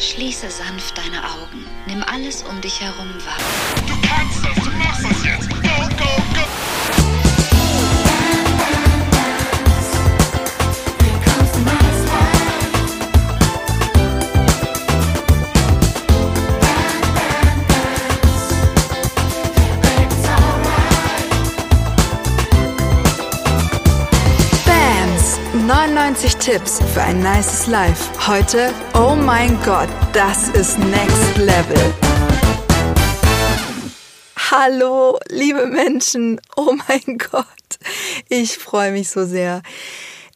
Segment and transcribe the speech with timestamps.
[0.00, 1.66] Schließe sanft deine Augen.
[1.86, 3.36] Nimm alles um dich herum wahr.
[3.86, 5.59] Du kannst das, du machst das jetzt.
[26.20, 28.10] 99 Tipps für ein nices Life.
[28.26, 31.94] Heute, oh mein Gott, das ist Next Level.
[34.50, 37.46] Hallo, liebe Menschen, oh mein Gott,
[38.28, 39.62] ich freue mich so sehr.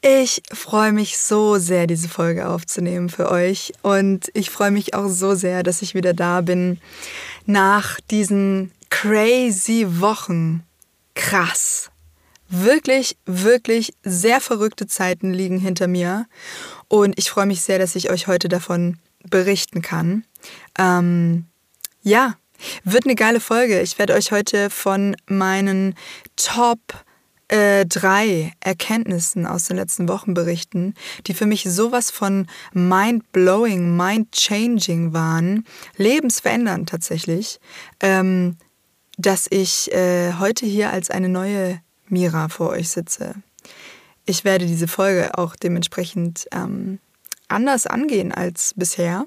[0.00, 3.74] Ich freue mich so sehr, diese Folge aufzunehmen für euch.
[3.82, 6.80] Und ich freue mich auch so sehr, dass ich wieder da bin
[7.44, 10.62] nach diesen crazy Wochen.
[11.14, 11.90] Krass.
[12.56, 16.26] Wirklich, wirklich sehr verrückte Zeiten liegen hinter mir.
[16.86, 20.24] Und ich freue mich sehr, dass ich euch heute davon berichten kann.
[20.78, 21.46] Ähm,
[22.02, 22.34] ja,
[22.84, 23.80] wird eine geile Folge.
[23.80, 25.96] Ich werde euch heute von meinen
[26.36, 26.78] Top
[27.48, 30.94] äh, drei Erkenntnissen aus den letzten Wochen berichten,
[31.26, 35.64] die für mich sowas von mind-blowing, mind-changing waren,
[35.96, 37.58] lebensverändernd tatsächlich,
[37.98, 38.58] ähm,
[39.18, 43.34] dass ich äh, heute hier als eine neue Mira vor euch sitze.
[44.26, 46.98] Ich werde diese Folge auch dementsprechend ähm,
[47.48, 49.26] anders angehen als bisher.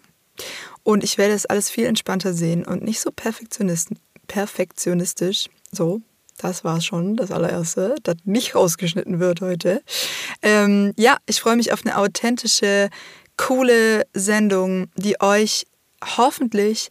[0.83, 3.89] Und ich werde es alles viel entspannter sehen und nicht so perfektionist
[4.27, 5.47] perfektionistisch.
[5.71, 6.01] So,
[6.37, 9.81] das war schon das allererste, das nicht rausgeschnitten wird heute.
[10.41, 12.89] Ähm, ja, ich freue mich auf eine authentische,
[13.37, 15.65] coole Sendung, die euch
[16.17, 16.89] hoffentlich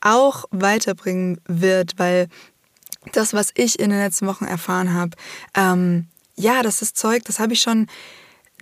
[0.00, 2.28] auch weiterbringen wird, weil
[3.12, 5.12] das, was ich in den letzten Wochen erfahren habe,
[5.54, 7.86] ähm, ja, das ist Zeug, das habe ich schon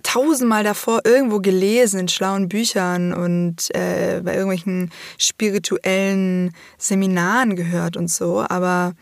[0.03, 8.11] tausendmal davor irgendwo gelesen in schlauen Büchern und äh, bei irgendwelchen spirituellen Seminaren gehört und
[8.11, 8.45] so.
[8.47, 8.93] Aber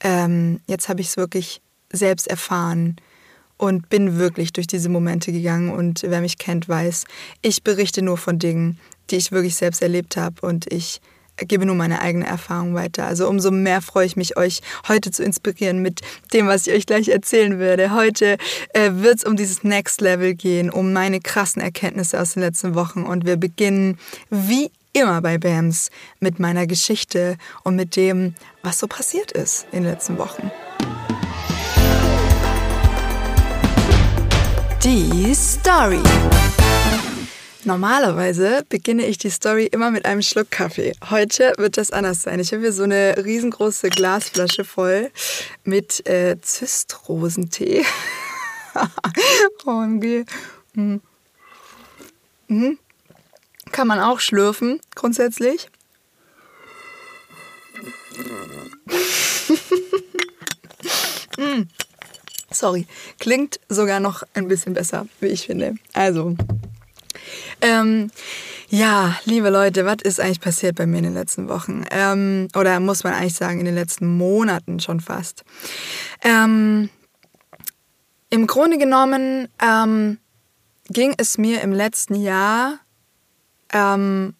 [0.00, 1.60] ähm, jetzt habe ich es wirklich
[1.92, 2.96] selbst erfahren
[3.58, 5.70] und bin wirklich durch diese Momente gegangen.
[5.70, 7.04] Und wer mich kennt, weiß,
[7.42, 8.78] ich berichte nur von Dingen,
[9.10, 11.00] die ich wirklich selbst erlebt habe und ich
[11.46, 13.06] gebe nur meine eigene Erfahrung weiter.
[13.06, 16.00] Also umso mehr freue ich mich, euch heute zu inspirieren mit
[16.32, 17.92] dem, was ich euch gleich erzählen werde.
[17.92, 18.38] Heute
[18.74, 22.74] äh, wird es um dieses Next Level gehen, um meine krassen Erkenntnisse aus den letzten
[22.74, 23.04] Wochen.
[23.04, 23.98] Und wir beginnen
[24.30, 25.90] wie immer bei BAMS
[26.20, 30.50] mit meiner Geschichte und mit dem, was so passiert ist in den letzten Wochen.
[34.82, 36.00] Die Story.
[37.64, 40.94] Normalerweise beginne ich die Story immer mit einem Schluck Kaffee.
[41.10, 42.38] Heute wird das anders sein.
[42.38, 45.10] Ich habe hier so eine riesengroße Glasflasche voll
[45.64, 47.84] mit äh, Zistrosentee.
[49.64, 50.24] OMG.
[50.74, 51.00] Mhm.
[52.46, 52.78] Mhm.
[53.72, 55.68] Kann man auch schlürfen, grundsätzlich.
[61.36, 61.62] mm.
[62.52, 62.86] Sorry,
[63.18, 65.74] klingt sogar noch ein bisschen besser, wie ich finde.
[65.94, 66.36] Also,
[67.60, 68.10] ähm,
[68.70, 71.84] ja, liebe Leute, was ist eigentlich passiert bei mir in den letzten Wochen?
[71.90, 75.44] Ähm, oder muss man eigentlich sagen, in den letzten Monaten schon fast.
[76.22, 76.90] Ähm,
[78.28, 80.18] Im Grunde genommen ähm,
[80.90, 82.78] ging es mir im letzten Jahr
[83.72, 84.34] ähm,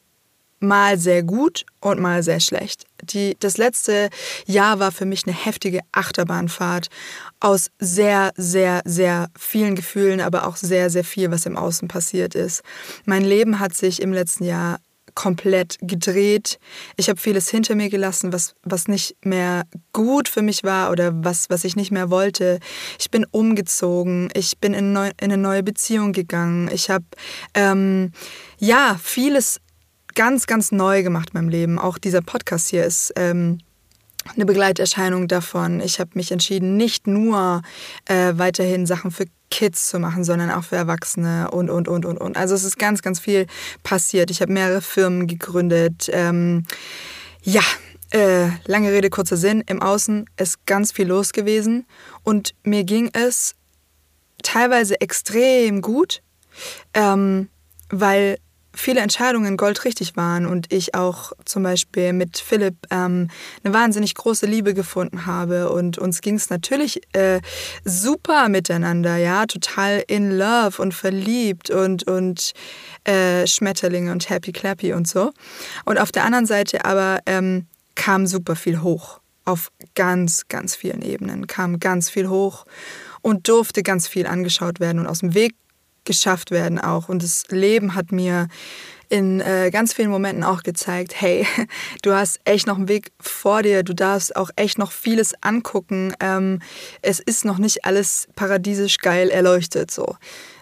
[0.61, 2.85] mal sehr gut und mal sehr schlecht.
[3.03, 4.11] Die, das letzte
[4.47, 6.89] Jahr war für mich eine heftige Achterbahnfahrt
[7.41, 12.35] aus sehr, sehr, sehr vielen Gefühlen, aber auch sehr, sehr viel, was im Außen passiert
[12.35, 12.63] ist.
[13.05, 14.79] Mein Leben hat sich im letzten Jahr
[15.19, 16.61] komplett gedreht.
[16.97, 21.13] Ich habe vieles hinter mir gelassen, was, was nicht mehr gut für mich war oder
[21.25, 22.61] was, was ich nicht mehr wollte.
[23.01, 26.71] Ich bin umgezogen, ich bin in, neu, in eine neue Beziehung gegangen.
[26.73, 27.05] Ich habe
[27.55, 28.13] ähm,
[28.61, 29.61] ja vieles
[30.15, 31.79] ganz, ganz neu gemacht in meinem Leben.
[31.81, 33.59] Auch dieser Podcast hier ist ähm,
[34.35, 35.81] eine Begleiterscheinung davon.
[35.81, 37.63] Ich habe mich entschieden, nicht nur
[38.07, 42.19] äh, weiterhin Sachen für Kids zu machen, sondern auch für Erwachsene und, und, und, und,
[42.19, 42.37] und.
[42.37, 43.47] Also es ist ganz, ganz viel
[43.83, 44.31] passiert.
[44.31, 46.11] Ich habe mehrere Firmen gegründet.
[46.13, 46.65] Ähm,
[47.43, 47.63] ja,
[48.11, 49.63] äh, lange Rede, kurzer Sinn.
[49.67, 51.87] Im Außen ist ganz viel los gewesen
[52.23, 53.55] und mir ging es
[54.43, 56.23] teilweise extrem gut,
[56.95, 57.49] ähm,
[57.91, 58.39] weil
[58.75, 63.29] viele Entscheidungen goldrichtig waren und ich auch zum Beispiel mit Philipp ähm,
[63.65, 67.41] eine wahnsinnig große Liebe gefunden habe und uns ging es natürlich äh,
[67.85, 72.53] super miteinander, ja, total in love und verliebt und, und
[73.05, 75.33] äh, Schmetterlinge und happy clappy und so.
[75.85, 81.03] Und auf der anderen Seite aber ähm, kam super viel hoch, auf ganz, ganz vielen
[81.03, 82.65] Ebenen kam ganz viel hoch
[83.23, 85.55] und durfte ganz viel angeschaut werden und aus dem Weg
[86.05, 87.09] geschafft werden auch.
[87.09, 88.49] Und das Leben hat mir
[89.09, 91.47] in äh, ganz vielen Momenten auch gezeigt, hey,
[92.03, 96.15] du hast echt noch einen Weg vor dir, du darfst auch echt noch vieles angucken.
[96.21, 96.61] Ähm,
[97.03, 99.91] es ist noch nicht alles paradiesisch geil erleuchtet.
[99.91, 100.17] So.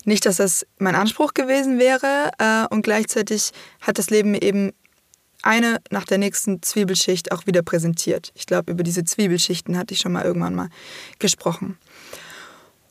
[0.04, 3.50] Nicht, dass das mein Anspruch gewesen wäre äh, und gleichzeitig
[3.80, 4.72] hat das Leben mir eben
[5.42, 8.32] eine nach der nächsten Zwiebelschicht auch wieder präsentiert.
[8.34, 10.68] Ich glaube, über diese Zwiebelschichten hatte ich schon mal irgendwann mal
[11.18, 11.78] gesprochen.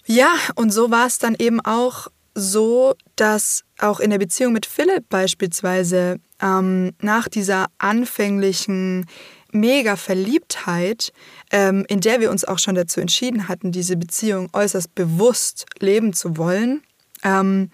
[0.05, 4.65] Ja, und so war es dann eben auch so, dass auch in der Beziehung mit
[4.65, 9.05] Philipp beispielsweise ähm, nach dieser anfänglichen
[9.51, 11.13] mega Verliebtheit,
[11.49, 16.11] ähm, in der wir uns auch schon dazu entschieden hatten, diese Beziehung äußerst bewusst leben
[16.11, 16.83] zu wollen,
[17.23, 17.71] ähm,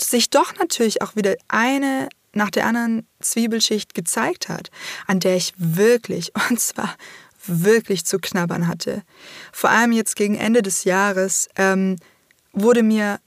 [0.00, 4.70] sich doch natürlich auch wieder eine nach der anderen Zwiebelschicht gezeigt hat,
[5.06, 6.94] an der ich wirklich, und zwar
[7.46, 9.02] wirklich zu knabbern hatte.
[9.50, 11.96] Vor allem jetzt gegen Ende des Jahres ähm,
[12.52, 13.18] wurde mir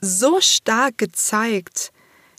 [0.00, 1.92] so stark gezeigt,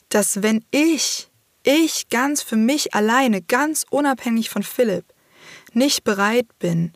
[0.08, 1.28] dass wenn ich,
[1.62, 5.04] ich ganz für mich alleine, ganz unabhängig von Philipp,
[5.72, 6.92] nicht bereit bin,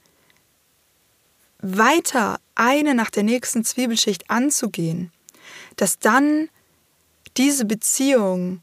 [1.58, 5.12] weiter eine nach der nächsten Zwiebelschicht anzugehen,
[5.76, 6.48] dass dann
[7.36, 8.62] diese Beziehung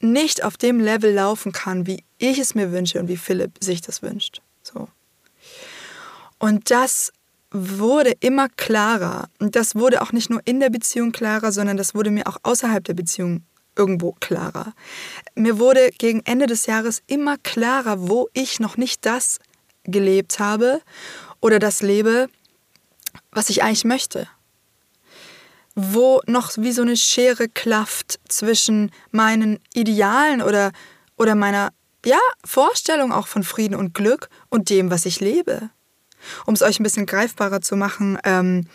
[0.00, 3.80] nicht auf dem Level laufen kann, wie ich es mir wünsche und wie Philipp sich
[3.80, 4.40] das wünscht.
[4.62, 4.88] So.
[6.38, 7.12] Und das
[7.52, 9.28] wurde immer klarer.
[9.38, 12.38] Und das wurde auch nicht nur in der Beziehung klarer, sondern das wurde mir auch
[12.42, 13.44] außerhalb der Beziehung
[13.76, 14.74] irgendwo klarer.
[15.34, 19.38] Mir wurde gegen Ende des Jahres immer klarer, wo ich noch nicht das
[19.84, 20.80] gelebt habe
[21.40, 22.28] oder das lebe,
[23.32, 24.28] was ich eigentlich möchte.
[25.74, 30.72] Wo noch wie so eine Schere klafft zwischen meinen Idealen oder,
[31.16, 31.70] oder meiner
[32.04, 35.70] ja, Vorstellung auch von Frieden und Glück und dem, was ich lebe.
[36.46, 38.66] Um es euch ein bisschen greifbarer zu machen, ähm,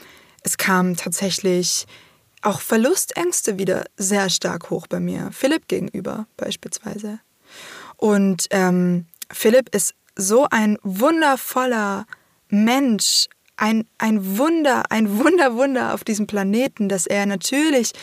[0.44, 1.86] es kamen tatsächlich
[2.42, 5.32] auch Verlustängste wieder sehr stark hoch bei mir.
[5.32, 7.20] Philipp gegenüber beispielsweise.
[7.98, 12.06] Und ähm, Philipp ist so ein wundervoller
[12.50, 13.28] Mensch,
[13.58, 17.94] ein, ein Wunder, ein Wunder, Wunder auf diesem Planeten, dass er natürlich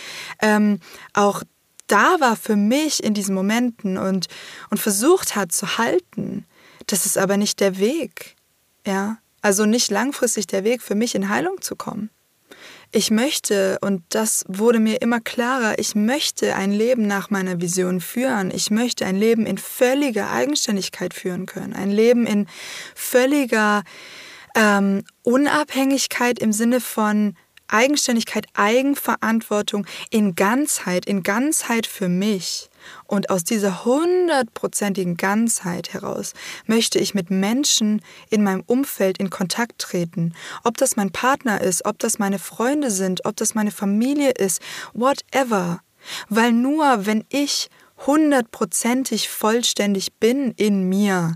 [0.41, 0.81] ähm,
[1.12, 1.43] auch
[1.87, 4.29] da war für mich in diesen Momenten und,
[4.71, 6.47] und versucht hat zu halten.
[6.87, 8.37] Das ist aber nicht der Weg.
[8.87, 12.11] Ja, also nicht langfristig der Weg für mich in Heilung zu kommen.
[12.94, 18.00] Ich möchte, und das wurde mir immer klarer, ich möchte ein Leben nach meiner Vision
[18.03, 18.50] führen.
[18.50, 21.73] Ich möchte ein Leben in völliger Eigenständigkeit führen können.
[21.73, 22.47] Ein Leben in
[22.94, 23.83] völliger
[24.55, 27.35] ähm, Unabhängigkeit im Sinne von
[27.67, 32.69] Eigenständigkeit, Eigenverantwortung in Ganzheit, in Ganzheit für mich.
[33.06, 36.32] Und aus dieser hundertprozentigen Ganzheit heraus
[36.67, 40.34] möchte ich mit Menschen in meinem Umfeld in Kontakt treten.
[40.64, 44.61] Ob das mein Partner ist, ob das meine Freunde sind, ob das meine Familie ist,
[44.93, 45.81] whatever.
[46.29, 47.69] Weil nur wenn ich
[48.06, 51.35] hundertprozentig vollständig bin in mir,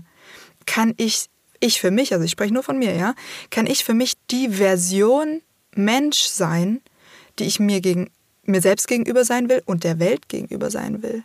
[0.65, 1.27] kann ich,
[1.59, 3.15] ich für mich, also ich spreche nur von mir, ja,
[3.49, 5.41] kann ich für mich die Version
[5.75, 6.81] Mensch sein,
[7.39, 8.09] die ich mir gegen
[8.43, 11.23] mir selbst gegenüber sein will und der Welt gegenüber sein will.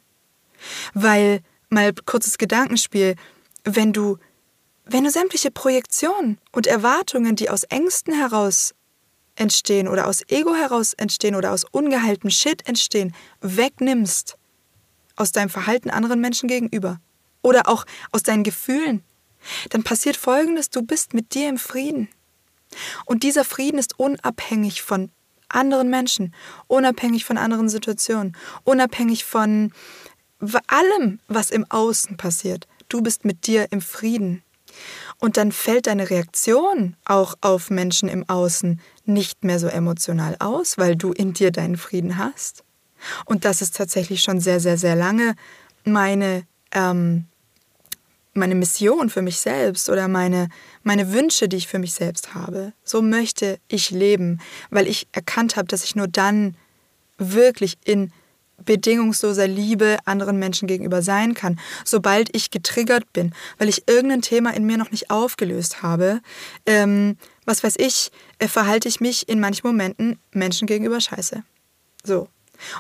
[0.95, 3.17] Weil, mal kurzes Gedankenspiel,
[3.65, 4.19] wenn du,
[4.85, 8.75] wenn du sämtliche Projektionen und Erwartungen, die aus Ängsten heraus
[9.37, 14.37] entstehen oder aus Ego heraus entstehen oder aus ungeheiltem Shit entstehen, wegnimmst
[15.17, 17.01] aus deinem Verhalten anderen Menschen gegenüber
[17.43, 19.03] oder auch aus deinen Gefühlen,
[19.71, 22.09] dann passiert Folgendes, du bist mit dir im Frieden.
[23.05, 25.11] Und dieser Frieden ist unabhängig von
[25.49, 26.35] anderen Menschen,
[26.67, 29.73] unabhängig von anderen Situationen, unabhängig von
[30.67, 32.67] allem, was im Außen passiert.
[32.89, 34.43] Du bist mit dir im Frieden.
[35.19, 40.79] Und dann fällt deine Reaktion auch auf Menschen im Außen nicht mehr so emotional aus,
[40.79, 42.65] weil du in dir deinen Frieden hast.
[43.25, 45.35] Und das ist tatsächlich schon sehr, sehr, sehr lange
[45.85, 47.27] meine ähm,
[48.35, 50.49] meine Mission für mich selbst oder meine,
[50.83, 52.73] meine Wünsche, die ich für mich selbst habe.
[52.83, 56.57] So möchte ich leben, weil ich erkannt habe, dass ich nur dann
[57.19, 58.13] wirklich in
[58.65, 64.55] bedingungsloser Liebe anderen Menschen gegenüber sein kann, sobald ich getriggert bin, weil ich irgendein Thema
[64.55, 66.21] in mir noch nicht aufgelöst habe.
[66.67, 71.43] Ähm, was weiß ich, äh, verhalte ich mich in manchen Momenten Menschen gegenüber scheiße.
[72.05, 72.29] So.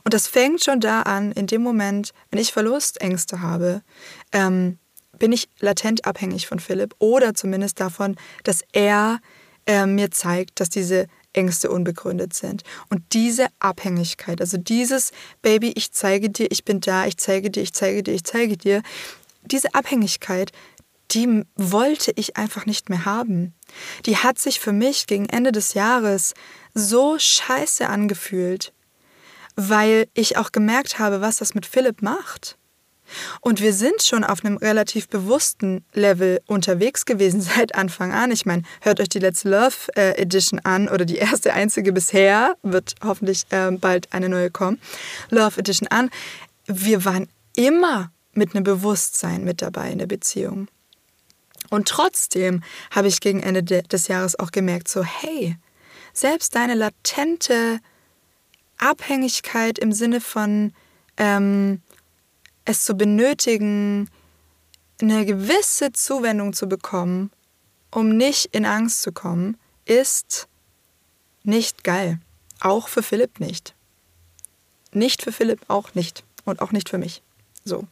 [0.05, 3.83] Und das fängt schon da an, in dem Moment, wenn ich Verlustängste habe,
[4.33, 4.79] ähm,
[5.19, 9.21] bin ich latent abhängig von Philipp oder zumindest davon, dass er
[9.67, 12.63] äh, mir zeigt, dass diese Ängste unbegründet sind.
[12.91, 15.13] Und diese Abhängigkeit, also dieses
[15.43, 18.57] Baby, ich zeige dir, ich bin da, ich zeige dir, ich zeige dir, ich zeige
[18.57, 18.83] dir,
[19.45, 20.53] diese Abhängigkeit,
[21.11, 23.55] die wollte ich einfach nicht mehr haben.
[24.07, 26.35] Die hat sich für mich gegen Ende des Jahres
[26.75, 28.73] so scheiße angefühlt.
[29.57, 32.57] weil ich auch gemerkt habe, was das mit Philipp macht.
[33.41, 38.31] Und wir sind schon auf einem relativ bewussten Level unterwegs gewesen seit Anfang an.
[38.31, 42.57] Ich meine, hört euch die letzte Love äh, Edition an oder die erste einzige bisher,
[42.63, 44.81] wird hoffentlich äh, bald eine neue kommen,
[45.31, 46.11] Love Edition an.
[46.67, 50.69] Wir waren immer mit einem Bewusstsein mit dabei in der Beziehung.
[51.71, 55.57] Und trotzdem habe ich gegen Ende de des Jahres auch gemerkt, so hey,
[56.13, 57.81] selbst deine latente
[58.79, 60.73] Abhängigkeit im Sinne von
[61.17, 61.81] ähm,
[62.65, 64.09] es zu benötigen,
[65.01, 67.31] eine gewisse Zuwendung zu bekommen,
[67.91, 70.49] um nicht in Angst zu kommen, ist
[71.43, 72.21] nicht geil.
[72.61, 73.75] Auch für Philipp nicht.
[74.93, 76.25] Nicht für Philipp auch nicht.
[76.45, 77.23] Und auch nicht für mich.
[77.65, 77.87] So.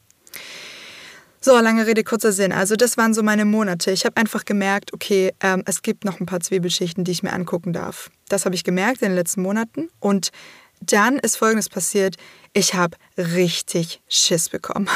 [1.42, 2.52] So, lange Rede, kurzer Sinn.
[2.52, 3.92] Also das waren so meine Monate.
[3.92, 7.32] Ich habe einfach gemerkt, okay, ähm, es gibt noch ein paar Zwiebelschichten, die ich mir
[7.32, 8.10] angucken darf.
[8.28, 9.88] Das habe ich gemerkt in den letzten Monaten.
[10.00, 10.32] Und
[10.80, 12.16] dann ist Folgendes passiert.
[12.52, 14.88] Ich habe richtig Schiss bekommen.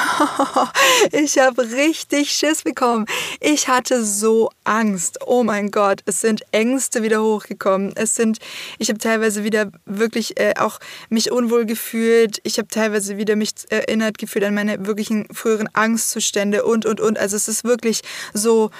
[1.12, 3.06] ich habe richtig Schiss bekommen.
[3.40, 5.18] Ich hatte so Angst.
[5.24, 7.92] Oh mein Gott, es sind Ängste wieder hochgekommen.
[7.94, 8.38] Es sind,
[8.78, 12.40] ich habe teilweise wieder wirklich äh, auch mich unwohl gefühlt.
[12.42, 17.18] Ich habe teilweise wieder mich erinnert gefühlt an meine wirklichen früheren Angstzustände und und und.
[17.18, 18.00] Also es ist wirklich
[18.32, 18.70] so.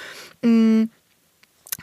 [0.43, 0.91] Mh, mm,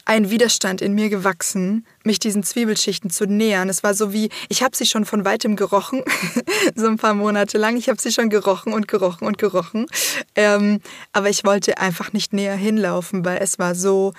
[0.05, 3.70] ein Widerstand in mir gewachsen, mich diesen Zwiebelschichten zu nähern.
[3.70, 6.03] Es war so wie, ich habe sie schon von weitem gerochen,
[6.75, 7.77] so ein paar Monate lang.
[7.77, 9.88] Ich habe sie schon gerochen und gerochen und gerochen.
[10.36, 10.79] Ähm,
[11.13, 14.13] aber ich wollte einfach nicht näher hinlaufen, weil es war so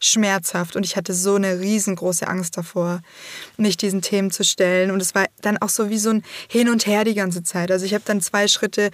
[0.00, 3.00] schmerzhaft und ich hatte so eine riesengroße Angst davor,
[3.56, 4.90] mich diesen Themen zu stellen.
[4.90, 7.70] Und es war dann auch so wie so ein Hin und Her die ganze Zeit.
[7.70, 8.90] Also ich habe dann zwei Schritte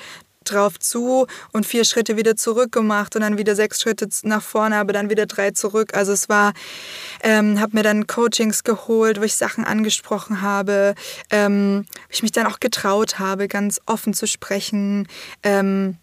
[0.50, 4.76] drauf zu und vier Schritte wieder zurück gemacht und dann wieder sechs Schritte nach vorne,
[4.76, 5.94] aber dann wieder drei zurück.
[5.94, 6.52] Also es war,
[7.22, 10.94] ähm, habe mir dann Coachings geholt, wo ich Sachen angesprochen habe,
[11.30, 15.08] ähm, wo ich mich dann auch getraut habe, ganz offen zu sprechen.
[15.42, 15.96] Ähm,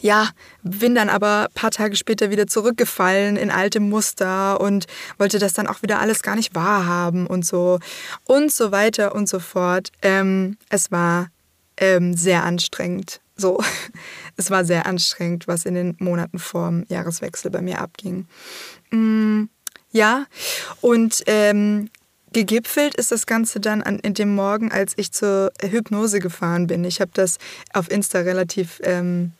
[0.00, 0.28] ja,
[0.62, 4.86] bin dann aber ein paar Tage später wieder zurückgefallen in alte Muster und
[5.18, 7.78] wollte das dann auch wieder alles gar nicht wahrhaben und so
[8.24, 9.90] und so weiter und so fort.
[10.02, 11.28] Ähm, es war
[11.76, 13.20] ähm, sehr anstrengend.
[13.36, 13.62] So,
[14.36, 18.26] es war sehr anstrengend, was in den Monaten vorm Jahreswechsel bei mir abging.
[18.90, 19.44] Mm,
[19.90, 20.26] ja,
[20.80, 21.88] und ähm,
[22.32, 26.84] gegipfelt ist das Ganze dann an, in dem Morgen, als ich zur Hypnose gefahren bin.
[26.84, 27.38] Ich habe das
[27.72, 29.32] auf Insta relativ ähm,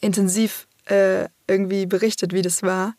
[0.00, 2.94] intensiv äh, irgendwie berichtet, wie das war.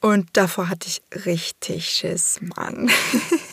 [0.00, 2.90] Und davor hatte ich richtig Schiss, Mann.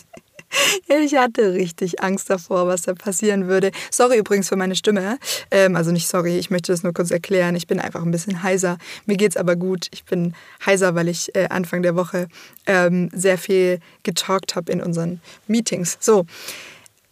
[0.88, 3.70] Ich hatte richtig Angst davor, was da passieren würde.
[3.90, 5.18] Sorry übrigens für meine Stimme.
[5.50, 7.54] Ähm, also nicht sorry, ich möchte das nur kurz erklären.
[7.54, 8.78] Ich bin einfach ein bisschen heiser.
[9.06, 9.88] Mir geht's aber gut.
[9.92, 12.28] Ich bin heiser, weil ich äh, Anfang der Woche
[12.66, 15.96] ähm, sehr viel getalkt habe in unseren Meetings.
[16.00, 16.26] So.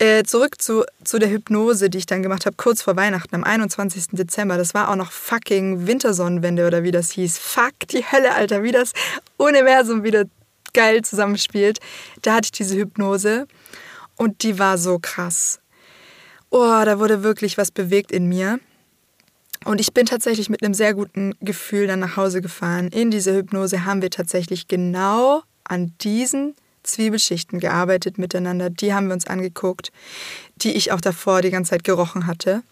[0.01, 3.43] Äh, zurück zu, zu der Hypnose, die ich dann gemacht habe, kurz vor Weihnachten, am
[3.43, 4.07] 21.
[4.13, 4.57] Dezember.
[4.57, 7.37] Das war auch noch fucking Wintersonnenwende oder wie das hieß.
[7.39, 8.93] Fuck die Hölle, Alter, wie das
[9.39, 10.27] Universum wieder
[10.73, 11.79] geil zusammenspielt.
[12.23, 13.47] Da hatte ich diese Hypnose
[14.17, 15.61] und die war so krass.
[16.51, 18.59] Oh, da wurde wirklich was bewegt in mir.
[19.65, 22.89] Und ich bin tatsächlich mit einem sehr guten Gefühl dann nach Hause gefahren.
[22.89, 28.71] In dieser Hypnose haben wir tatsächlich genau an diesen Zwiebelschichten gearbeitet miteinander.
[28.71, 29.93] Die haben wir uns angeguckt,
[30.57, 32.63] die ich auch davor die ganze Zeit gerochen hatte.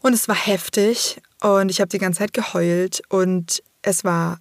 [0.00, 4.38] Und es war heftig und ich habe die ganze Zeit geheult und es war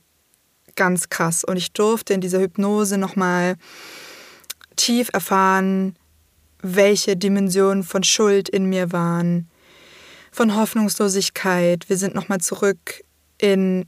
[0.76, 1.44] ganz krass.
[1.44, 3.56] Und ich durfte in dieser Hypnose nochmal
[4.76, 5.96] tief erfahren,
[6.62, 9.48] welche Dimensionen von Schuld in mir waren,
[10.32, 11.88] von Hoffnungslosigkeit.
[11.90, 13.04] Wir sind nochmal zurück
[13.38, 13.86] in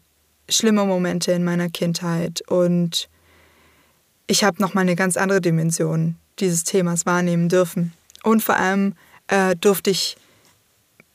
[0.49, 3.09] schlimme Momente in meiner Kindheit und
[4.27, 7.93] ich habe nochmal eine ganz andere Dimension dieses Themas wahrnehmen dürfen.
[8.23, 8.93] Und vor allem
[9.27, 10.17] äh, durfte ich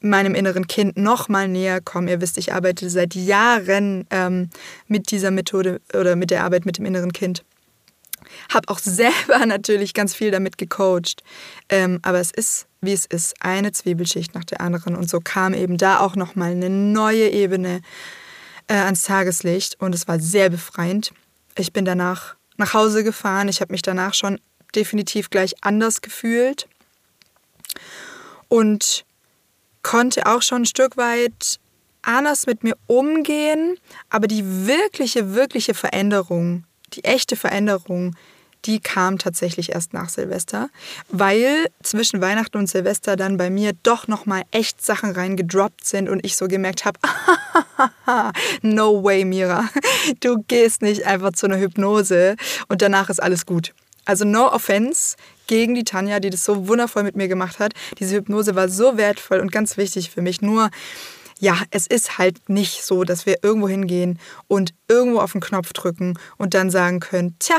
[0.04, 2.08] meinem inneren Kind noch mal näher kommen.
[2.08, 4.50] Ihr wisst, ich arbeite seit Jahren ähm,
[4.86, 7.44] mit dieser Methode oder mit der Arbeit mit dem inneren Kind.
[8.52, 11.22] Habe auch selber natürlich ganz viel damit gecoacht.
[11.68, 14.96] Ähm, aber es ist, wie es ist, eine Zwiebelschicht nach der anderen.
[14.96, 17.80] Und so kam eben da auch noch mal eine neue Ebene
[18.68, 19.80] äh, ans Tageslicht.
[19.80, 21.12] Und es war sehr befreiend.
[21.56, 23.48] Ich bin danach nach Hause gefahren.
[23.48, 24.40] Ich habe mich danach schon
[24.74, 26.68] definitiv gleich anders gefühlt.
[28.48, 29.04] Und
[29.82, 31.58] konnte auch schon ein Stück weit
[32.02, 33.76] anders mit mir umgehen,
[34.10, 38.16] aber die wirkliche, wirkliche Veränderung, die echte Veränderung,
[38.64, 40.68] die kam tatsächlich erst nach Silvester,
[41.08, 46.08] weil zwischen Weihnachten und Silvester dann bei mir doch noch mal echt Sachen reingedroppt sind
[46.08, 46.98] und ich so gemerkt habe,
[48.62, 49.68] no way, Mira,
[50.20, 52.36] du gehst nicht einfach zu einer Hypnose
[52.68, 53.74] und danach ist alles gut.
[54.04, 55.16] Also no offense
[55.52, 57.74] gegen die Tanja, die das so wundervoll mit mir gemacht hat.
[57.98, 60.40] Diese Hypnose war so wertvoll und ganz wichtig für mich.
[60.40, 60.70] Nur,
[61.40, 64.18] ja, es ist halt nicht so, dass wir irgendwo hingehen
[64.48, 67.56] und irgendwo auf den Knopf drücken und dann sagen können, tja,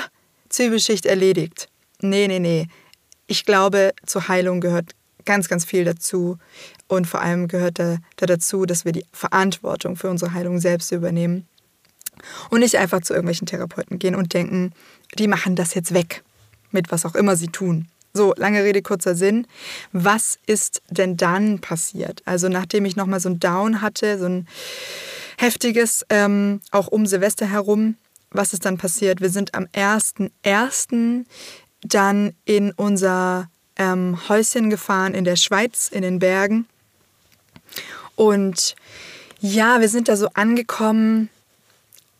[0.49, 1.69] Zwiebelschicht erledigt.
[2.01, 2.67] Nee, nee, nee.
[3.27, 6.39] Ich glaube, zur Heilung gehört ganz, ganz viel dazu.
[6.87, 10.91] Und vor allem gehört da, da dazu, dass wir die Verantwortung für unsere Heilung selbst
[10.91, 11.47] übernehmen.
[12.49, 14.73] Und nicht einfach zu irgendwelchen Therapeuten gehen und denken,
[15.19, 16.23] die machen das jetzt weg,
[16.73, 17.87] mit was auch immer sie tun.
[18.13, 19.47] So, lange Rede, kurzer Sinn.
[19.91, 22.21] Was ist denn dann passiert?
[22.25, 24.47] Also nachdem ich nochmal so ein Down hatte, so ein
[25.37, 27.95] heftiges, ähm, auch um Silvester herum,
[28.29, 29.19] was ist dann passiert?
[29.21, 31.25] Wir sind am 1.1.
[31.81, 36.67] dann in unser ähm, Häuschen gefahren in der Schweiz, in den Bergen.
[38.15, 38.75] Und
[39.39, 41.29] ja, wir sind da so angekommen,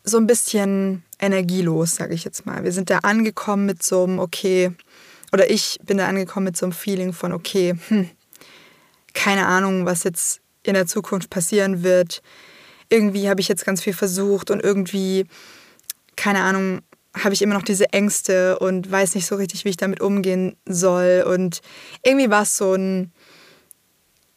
[0.02, 2.64] so ein bisschen energielos, sage ich jetzt mal.
[2.64, 4.72] Wir sind da angekommen mit so einem, okay,
[5.32, 8.10] oder ich bin da angekommen mit so einem Feeling von, okay, hm,
[9.14, 12.22] keine Ahnung, was jetzt in der Zukunft passieren wird.
[12.88, 15.26] Irgendwie habe ich jetzt ganz viel versucht und irgendwie,
[16.16, 16.80] keine Ahnung,
[17.16, 20.56] habe ich immer noch diese Ängste und weiß nicht so richtig, wie ich damit umgehen
[20.66, 21.24] soll.
[21.26, 21.60] Und
[22.02, 23.12] irgendwie war es so ein,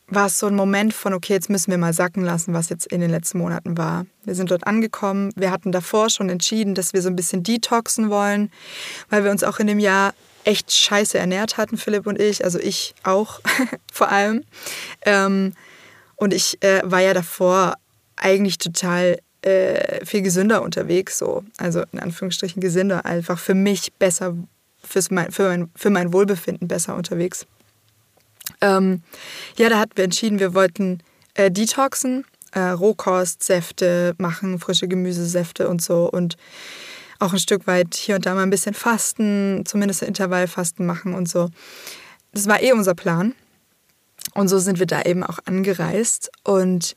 [0.10, 2.88] war es so ein Moment von, okay, jetzt müssen wir mal sacken lassen, was jetzt
[2.88, 4.06] in den letzten Monaten war.
[4.24, 5.32] Wir sind dort angekommen.
[5.36, 8.52] Wir hatten davor schon entschieden, dass wir so ein bisschen detoxen wollen,
[9.10, 10.14] weil wir uns auch in dem Jahr
[10.46, 12.46] echt scheiße ernährt hatten, Philipp und ich.
[12.46, 13.42] Also ich auch
[13.92, 14.44] vor allem.
[15.06, 15.54] Ähm,
[16.16, 17.76] und ich äh, war ja davor
[18.16, 21.18] eigentlich total äh, viel gesünder unterwegs.
[21.18, 21.44] So.
[21.58, 24.36] Also in Anführungsstrichen gesünder, einfach für mich besser,
[24.82, 27.46] fürs mein, für, mein, für mein Wohlbefinden besser unterwegs.
[28.62, 29.01] Ähm,
[29.58, 31.01] ja, da hatten wir entschieden, wir wollten
[31.34, 36.38] äh, detoxen, äh, Rohkostsäfte machen, frische Gemüsesäfte und so und
[37.20, 41.27] auch ein Stück weit hier und da mal ein bisschen fasten, zumindest Intervallfasten machen und
[41.27, 41.50] so.
[42.32, 43.34] Das war eh unser Plan.
[44.34, 46.30] Und so sind wir da eben auch angereist.
[46.44, 46.96] Und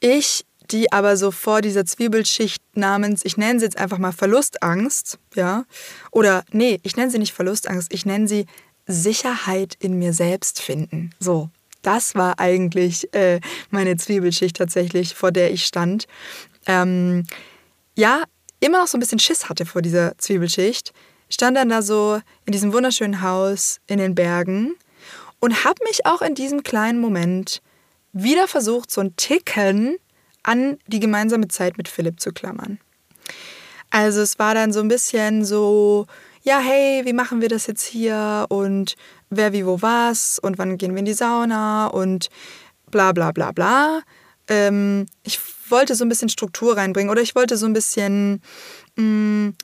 [0.00, 5.18] ich, die aber so vor dieser Zwiebelschicht namens, ich nenne sie jetzt einfach mal Verlustangst,
[5.34, 5.64] ja,
[6.10, 8.46] oder nee, ich nenne sie nicht Verlustangst, ich nenne sie
[8.86, 11.10] Sicherheit in mir selbst finden.
[11.18, 11.50] So,
[11.82, 16.06] das war eigentlich äh, meine Zwiebelschicht tatsächlich, vor der ich stand.
[16.66, 17.26] Ähm,
[17.94, 18.24] ja,
[18.60, 20.92] immer noch so ein bisschen Schiss hatte vor dieser Zwiebelschicht,
[21.28, 24.74] stand dann da so in diesem wunderschönen Haus in den Bergen
[25.40, 27.62] und habe mich auch in diesem kleinen Moment
[28.12, 29.96] wieder versucht, so ein Ticken
[30.42, 32.78] an die gemeinsame Zeit mit Philipp zu klammern.
[33.90, 36.06] Also es war dann so ein bisschen so,
[36.46, 38.94] ja, hey, wie machen wir das jetzt hier und
[39.30, 42.28] wer wie wo was und wann gehen wir in die Sauna und
[42.88, 44.02] bla bla bla bla.
[44.46, 48.40] Ähm, ich wollte so ein bisschen Struktur reinbringen oder ich wollte so ein bisschen,
[48.94, 49.56] mh, mm,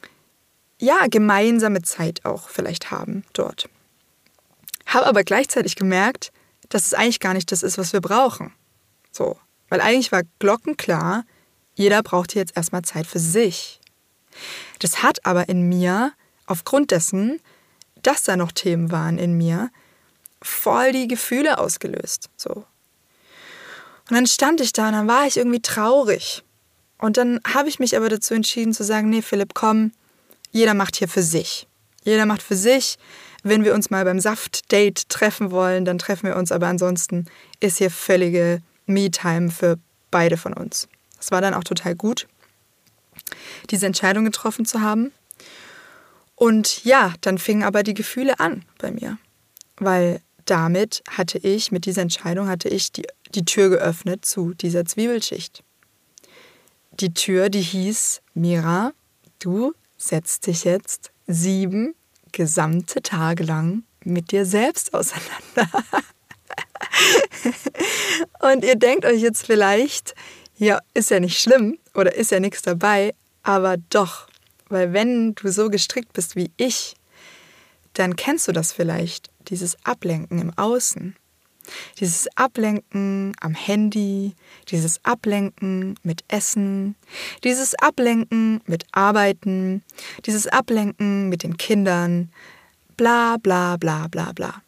[0.81, 3.69] ja, gemeinsame Zeit auch vielleicht haben dort.
[4.87, 6.33] Habe aber gleichzeitig gemerkt,
[6.69, 8.53] dass es eigentlich gar nicht das ist, was wir brauchen.
[9.13, 11.23] So, weil eigentlich war glockenklar,
[11.75, 13.79] jeder braucht hier jetzt erstmal Zeit für sich.
[14.81, 16.13] Das hat aber in mir
[16.47, 17.41] aufgrund dessen,
[18.03, 19.71] dass da noch Themen waren in mir,
[20.41, 22.29] voll die Gefühle ausgelöst.
[22.37, 22.51] So.
[24.11, 26.43] Und dann stand ich da und dann war ich irgendwie traurig.
[26.99, 29.93] Und dann habe ich mich aber dazu entschieden zu sagen, nee, Philipp, komm,
[30.51, 31.67] jeder macht hier für sich.
[32.05, 32.99] Jeder macht für sich.
[33.43, 36.53] Wenn wir uns mal beim Saft-Date treffen wollen, dann treffen wir uns.
[36.53, 37.27] Aber ansonsten
[37.61, 39.79] ist hier völlige Me-Time für
[40.11, 40.89] beide von uns.
[41.17, 42.29] Das war dann auch total gut,
[43.71, 45.13] diese Entscheidung getroffen zu haben.
[46.43, 49.17] Und ja, dann fingen aber die Gefühle an bei mir,
[49.77, 54.85] weil damit hatte ich, mit dieser Entscheidung hatte ich die, die Tür geöffnet zu dieser
[54.85, 55.63] Zwiebelschicht.
[56.99, 58.93] Die Tür, die hieß, Mira,
[59.39, 61.95] du setzt dich jetzt sieben
[62.33, 65.71] gesamte Tage lang mit dir selbst auseinander.
[68.41, 70.17] Und ihr denkt euch jetzt vielleicht,
[70.57, 74.27] ja, ist ja nicht schlimm oder ist ja nichts dabei, aber doch,
[74.73, 76.97] weil wenn du so gestrickt bist wie ich,
[77.93, 81.15] dann kennst du das vielleicht, dieses Ablenken im Außen.
[82.01, 84.35] Dieses Ablenken am Handy,
[84.69, 86.97] dieses Ablenken mit Essen,
[87.45, 89.85] dieses Ablenken mit Arbeiten,
[90.27, 92.31] dieses Ablenken mit den Kindern,
[92.97, 94.63] bla bla bla bla bla.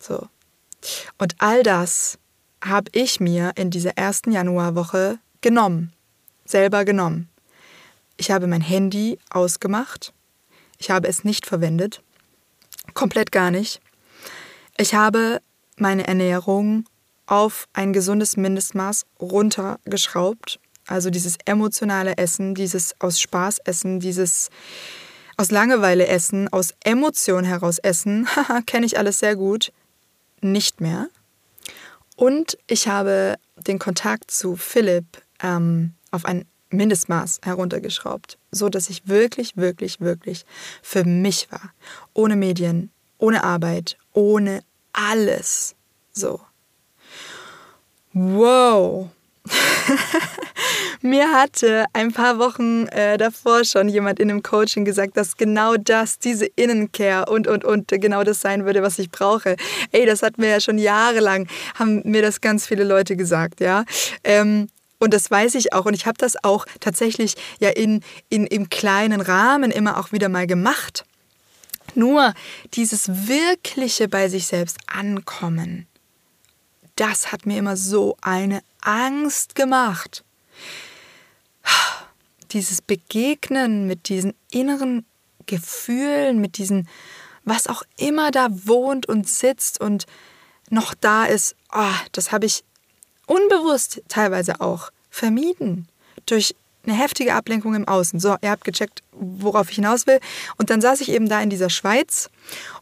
[0.00, 0.26] So.
[1.18, 2.18] Und all das
[2.64, 5.92] habe ich mir in dieser ersten Januarwoche genommen,
[6.44, 7.28] selber genommen.
[8.22, 10.12] Ich habe mein Handy ausgemacht.
[10.78, 12.04] Ich habe es nicht verwendet.
[12.94, 13.80] Komplett gar nicht.
[14.78, 15.42] Ich habe
[15.76, 16.84] meine Ernährung
[17.26, 20.60] auf ein gesundes Mindestmaß runtergeschraubt.
[20.86, 24.50] Also dieses emotionale Essen, dieses aus Spaß essen, dieses
[25.36, 28.28] aus Langeweile essen, aus Emotion heraus essen,
[28.66, 29.72] kenne ich alles sehr gut,
[30.40, 31.08] nicht mehr.
[32.14, 35.06] Und ich habe den Kontakt zu Philipp
[35.42, 40.44] ähm, auf ein Mindestmaß heruntergeschraubt, so dass ich wirklich, wirklich, wirklich
[40.82, 41.72] für mich war.
[42.14, 45.74] Ohne Medien, ohne Arbeit, ohne alles.
[46.12, 46.40] So.
[48.12, 49.10] Wow.
[51.02, 55.76] Mir hatte ein paar Wochen äh, davor schon jemand in einem Coaching gesagt, dass genau
[55.76, 59.56] das, diese Innencare und, und, und genau das sein würde, was ich brauche.
[59.90, 63.84] Ey, das hat mir ja schon jahrelang, haben mir das ganz viele Leute gesagt, ja.
[64.22, 64.68] Ähm,
[65.02, 65.84] und das weiß ich auch.
[65.84, 70.28] Und ich habe das auch tatsächlich ja in, in, im kleinen Rahmen immer auch wieder
[70.28, 71.04] mal gemacht.
[71.96, 72.34] Nur
[72.74, 75.88] dieses wirkliche bei sich selbst ankommen,
[76.94, 80.24] das hat mir immer so eine Angst gemacht.
[82.52, 85.04] Dieses Begegnen mit diesen inneren
[85.46, 86.88] Gefühlen, mit diesen,
[87.44, 90.06] was auch immer da wohnt und sitzt und
[90.70, 92.62] noch da ist, oh, das habe ich
[93.26, 95.88] unbewusst teilweise auch vermieden
[96.26, 96.54] durch
[96.84, 98.18] eine heftige Ablenkung im Außen.
[98.18, 100.18] So, ihr habt gecheckt, worauf ich hinaus will.
[100.56, 102.28] Und dann saß ich eben da in dieser Schweiz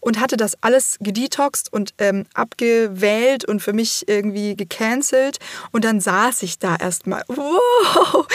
[0.00, 5.38] und hatte das alles gedetoxt und ähm, abgewählt und für mich irgendwie gecancelt.
[5.70, 7.22] Und dann saß ich da erstmal.
[7.28, 8.26] Wow!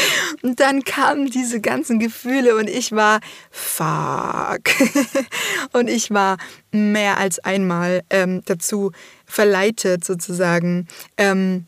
[0.44, 4.62] Und dann kamen diese ganzen Gefühle und ich war fuck.
[5.74, 6.38] und ich war
[6.72, 8.92] mehr als einmal ähm, dazu
[9.26, 10.88] verleitet, sozusagen.
[11.18, 11.66] Ähm,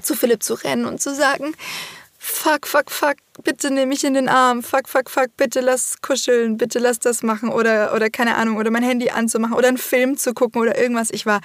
[0.00, 1.54] zu Philipp zu rennen und zu sagen,
[2.24, 6.56] fuck, fuck, fuck, bitte nimm mich in den Arm, fuck, fuck, fuck, bitte lass kuscheln,
[6.56, 10.16] bitte lass das machen oder, oder keine Ahnung, oder mein Handy anzumachen oder einen Film
[10.16, 11.10] zu gucken oder irgendwas.
[11.10, 11.40] Ich war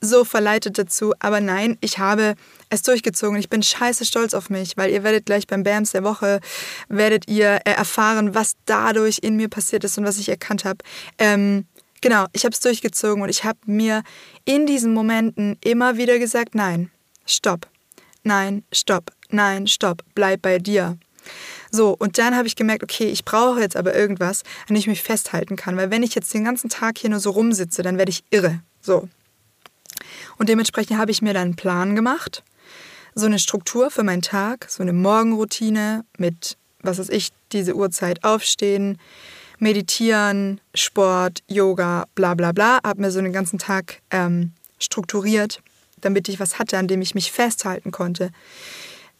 [0.00, 2.34] so verleitet dazu, aber nein, ich habe
[2.68, 3.38] es durchgezogen.
[3.38, 6.40] Ich bin scheiße stolz auf mich, weil ihr werdet gleich beim BAMS der Woche,
[6.88, 10.78] werdet ihr äh, erfahren, was dadurch in mir passiert ist und was ich erkannt habe.
[11.18, 11.66] Ähm,
[12.00, 14.02] genau, ich habe es durchgezogen und ich habe mir
[14.44, 16.90] in diesen Momenten immer wieder gesagt, nein,
[17.24, 17.68] stopp
[18.28, 20.96] nein, stopp, nein, stopp, bleib bei dir.
[21.70, 24.86] So, und dann habe ich gemerkt, okay, ich brauche jetzt aber irgendwas, an dem ich
[24.86, 27.98] mich festhalten kann, weil wenn ich jetzt den ganzen Tag hier nur so rumsitze, dann
[27.98, 28.60] werde ich irre.
[28.80, 29.08] So.
[30.38, 32.44] Und dementsprechend habe ich mir dann einen Plan gemacht,
[33.14, 38.24] so eine Struktur für meinen Tag, so eine Morgenroutine mit, was weiß ich, diese Uhrzeit
[38.24, 38.98] aufstehen,
[39.58, 45.60] meditieren, Sport, Yoga, bla bla bla, habe mir so einen ganzen Tag ähm, strukturiert
[46.00, 48.30] damit ich was hatte, an dem ich mich festhalten konnte.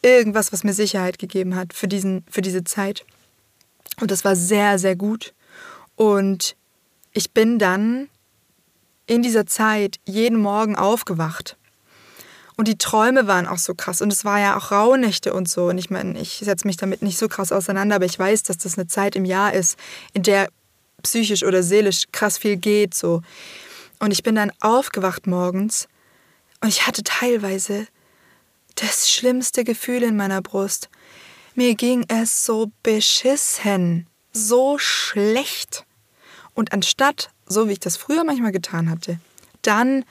[0.02, 3.04] Irgendwas, was mir Sicherheit gegeben hat für, diesen, für diese Zeit.
[4.00, 5.34] Und das war sehr, sehr gut.
[5.96, 6.56] Und
[7.12, 8.08] ich bin dann
[9.06, 11.56] in dieser Zeit jeden Morgen aufgewacht.
[12.56, 14.02] Und die Träume waren auch so krass.
[14.02, 15.66] Und es war ja auch Rauhnächte und so.
[15.66, 18.58] Und ich meine, ich setze mich damit nicht so krass auseinander, aber ich weiß, dass
[18.58, 19.78] das eine Zeit im Jahr ist,
[20.12, 20.48] in der
[21.02, 22.94] psychisch oder seelisch krass viel geht.
[22.94, 23.22] So.
[24.00, 25.88] Und ich bin dann aufgewacht morgens
[26.60, 27.86] und ich hatte teilweise
[28.74, 30.88] das schlimmste Gefühl in meiner Brust.
[31.54, 35.84] Mir ging es so beschissen, so schlecht.
[36.54, 39.18] Und anstatt, so wie ich das früher manchmal getan hatte,
[39.62, 40.04] dann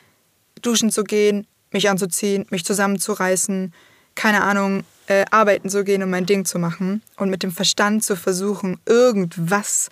[0.61, 3.73] duschen zu gehen, mich anzuziehen, mich zusammenzureißen,
[4.15, 8.03] keine Ahnung, äh, arbeiten zu gehen und mein Ding zu machen und mit dem Verstand
[8.03, 9.89] zu versuchen, irgendwas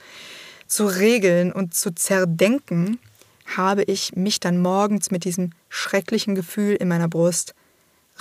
[0.67, 2.99] zu regeln und zu zerdenken,
[3.55, 7.53] habe ich mich dann morgens mit diesem schrecklichen Gefühl in meiner Brust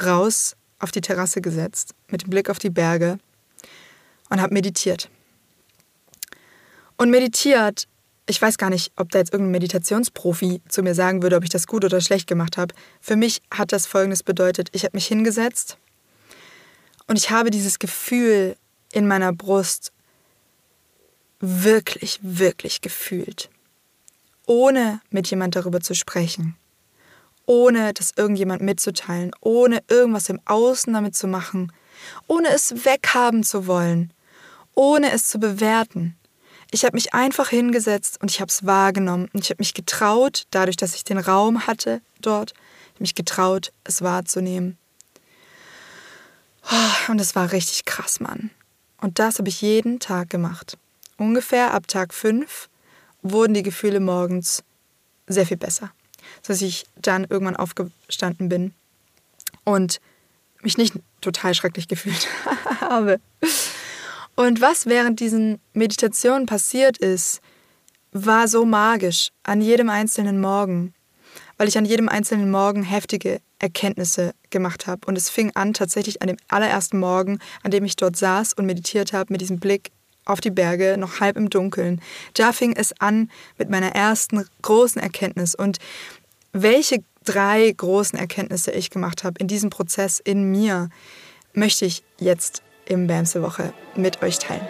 [0.02, 3.18] raus auf die Terrasse gesetzt, mit dem Blick auf die Berge
[4.28, 5.08] und habe meditiert.
[6.96, 7.88] Und meditiert,
[8.26, 11.50] ich weiß gar nicht, ob da jetzt irgendein Meditationsprofi zu mir sagen würde, ob ich
[11.50, 12.74] das gut oder schlecht gemacht habe.
[13.00, 15.78] Für mich hat das Folgendes bedeutet, ich habe mich hingesetzt
[17.06, 18.56] und ich habe dieses Gefühl
[18.92, 19.92] in meiner Brust
[21.40, 23.50] wirklich, wirklich gefühlt
[24.46, 26.56] ohne mit jemand darüber zu sprechen,
[27.46, 31.72] ohne das irgendjemand mitzuteilen, ohne irgendwas im Außen damit zu machen,
[32.26, 34.12] ohne es weghaben zu wollen,
[34.74, 36.16] ohne es zu bewerten.
[36.70, 40.44] Ich habe mich einfach hingesetzt und ich habe es wahrgenommen und ich habe mich getraut,
[40.50, 42.54] dadurch, dass ich den Raum hatte dort,
[42.94, 44.76] ich mich getraut, es wahrzunehmen.
[46.70, 48.50] Oh, und es war richtig krass, Mann.
[49.00, 50.78] Und das habe ich jeden Tag gemacht.
[51.18, 52.68] Ungefähr ab Tag 5
[53.22, 54.64] wurden die Gefühle morgens
[55.26, 55.92] sehr viel besser.
[56.46, 58.74] Dass ich dann irgendwann aufgestanden bin
[59.64, 60.00] und
[60.62, 62.28] mich nicht total schrecklich gefühlt
[62.80, 63.20] habe.
[64.34, 67.40] Und was während diesen Meditationen passiert ist,
[68.12, 70.94] war so magisch an jedem einzelnen Morgen,
[71.56, 75.06] weil ich an jedem einzelnen Morgen heftige Erkenntnisse gemacht habe.
[75.06, 78.66] Und es fing an tatsächlich an dem allerersten Morgen, an dem ich dort saß und
[78.66, 79.90] meditiert habe, mit diesem Blick
[80.24, 82.00] auf die Berge, noch halb im Dunkeln.
[82.34, 85.54] Da fing es an mit meiner ersten großen Erkenntnis.
[85.54, 85.78] Und
[86.54, 90.88] welche drei großen Erkenntnisse ich gemacht habe in diesem Prozess in mir,
[91.52, 94.66] möchte ich jetzt im BAMS der Woche mit euch teilen.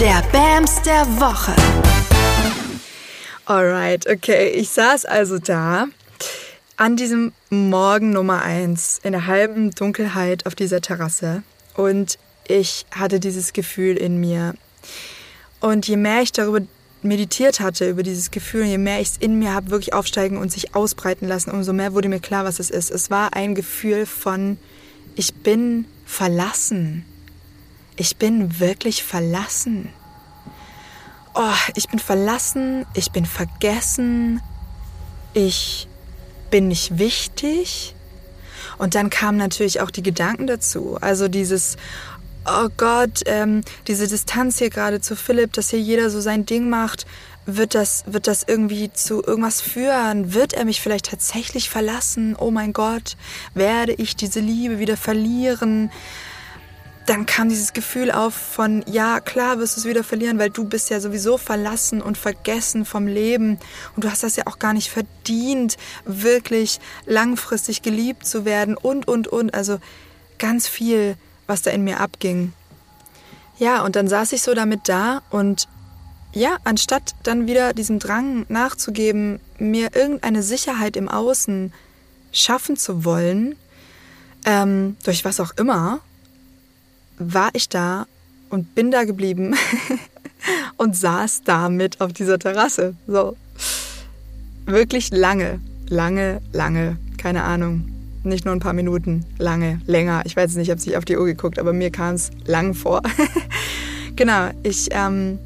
[0.00, 1.54] Der BAMS der Woche.
[3.44, 4.48] Alright, okay.
[4.50, 5.86] Ich saß also da
[6.78, 11.42] an diesem Morgen Nummer eins in der halben Dunkelheit auf dieser Terrasse
[11.74, 14.54] und ich hatte dieses Gefühl in mir.
[15.60, 16.60] Und je mehr ich darüber
[17.04, 20.52] meditiert hatte, über dieses Gefühl, je mehr ich es in mir habe wirklich aufsteigen und
[20.52, 22.90] sich ausbreiten lassen, umso mehr wurde mir klar, was es ist.
[22.90, 24.58] Es war ein Gefühl von,
[25.14, 27.04] ich bin verlassen.
[27.96, 29.88] Ich bin wirklich verlassen.
[31.34, 34.40] Oh, ich bin verlassen, ich bin vergessen,
[35.34, 35.88] ich
[36.50, 37.94] bin nicht wichtig.
[38.78, 40.98] Und dann kamen natürlich auch die Gedanken dazu.
[41.00, 41.76] Also dieses,
[42.46, 46.68] oh Gott, ähm, diese Distanz hier gerade zu Philipp, dass hier jeder so sein Ding
[46.68, 47.06] macht,
[47.46, 50.32] wird das, wird das irgendwie zu irgendwas führen?
[50.32, 52.36] Wird er mich vielleicht tatsächlich verlassen?
[52.38, 53.16] Oh mein Gott,
[53.54, 55.90] werde ich diese Liebe wieder verlieren?
[57.06, 60.64] Dann kam dieses Gefühl auf von, ja, klar wirst du es wieder verlieren, weil du
[60.64, 63.58] bist ja sowieso verlassen und vergessen vom Leben
[63.96, 69.08] und du hast das ja auch gar nicht verdient, wirklich langfristig geliebt zu werden und,
[69.08, 69.52] und, und.
[69.52, 69.80] Also
[70.38, 72.52] ganz viel was da in mir abging.
[73.58, 75.68] Ja, und dann saß ich so damit da und
[76.32, 81.72] ja, anstatt dann wieder diesem Drang nachzugeben, mir irgendeine Sicherheit im Außen
[82.32, 83.54] schaffen zu wollen,
[84.46, 86.00] ähm, durch was auch immer,
[87.18, 88.06] war ich da
[88.48, 89.54] und bin da geblieben
[90.76, 92.96] und saß damit auf dieser Terrasse.
[93.06, 93.36] So.
[94.64, 97.92] Wirklich lange, lange, lange, keine Ahnung,
[98.24, 100.22] nicht nur ein paar Minuten, lange, länger.
[100.24, 102.74] Ich weiß nicht, ich habe nicht auf die Uhr geguckt, aber mir kam es lang
[102.74, 103.02] vor.
[104.16, 105.38] genau, ich, ähm,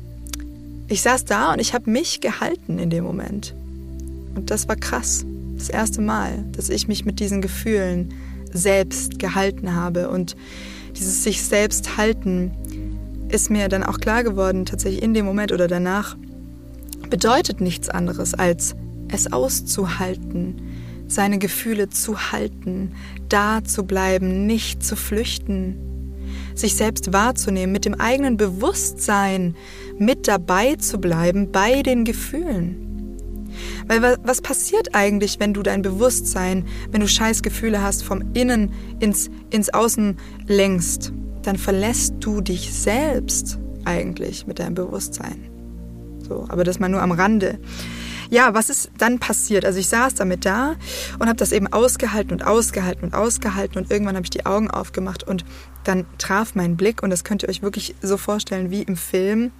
[0.89, 3.55] ich saß da und ich habe mich gehalten in dem Moment.
[4.35, 5.25] Und das war krass.
[5.57, 8.13] Das erste Mal, dass ich mich mit diesen Gefühlen
[8.53, 10.11] selbst gehalten habe.
[10.11, 10.37] Und
[10.97, 12.53] dieses sich selbst halten
[13.29, 16.17] ist mir dann auch klar geworden, tatsächlich in dem Moment oder danach,
[17.11, 18.75] bedeutet nichts anderes als
[19.09, 20.61] es auszuhalten,
[21.09, 22.93] seine Gefühle zu halten,
[23.29, 25.77] da zu bleiben, nicht zu flüchten,
[26.55, 29.55] sich selbst wahrzunehmen, mit dem eigenen Bewusstsein
[29.99, 32.83] mit dabei zu bleiben bei den Gefühlen.
[33.87, 38.73] Weil was passiert eigentlich, wenn du dein Bewusstsein, wenn du scheiß Gefühle hast, vom Innen
[39.01, 40.17] ins, ins Außen
[40.47, 41.13] lenkst?
[41.43, 45.49] Dann verlässt du dich selbst eigentlich mit deinem Bewusstsein.
[46.29, 47.59] So, aber das mal nur am Rande
[48.31, 49.65] ja, was ist dann passiert?
[49.65, 50.77] Also ich saß damit da
[51.19, 54.71] und habe das eben ausgehalten und ausgehalten und ausgehalten und irgendwann habe ich die Augen
[54.71, 55.45] aufgemacht und
[55.85, 59.53] dann traf mein Blick und das könnt ihr euch wirklich so vorstellen wie im Film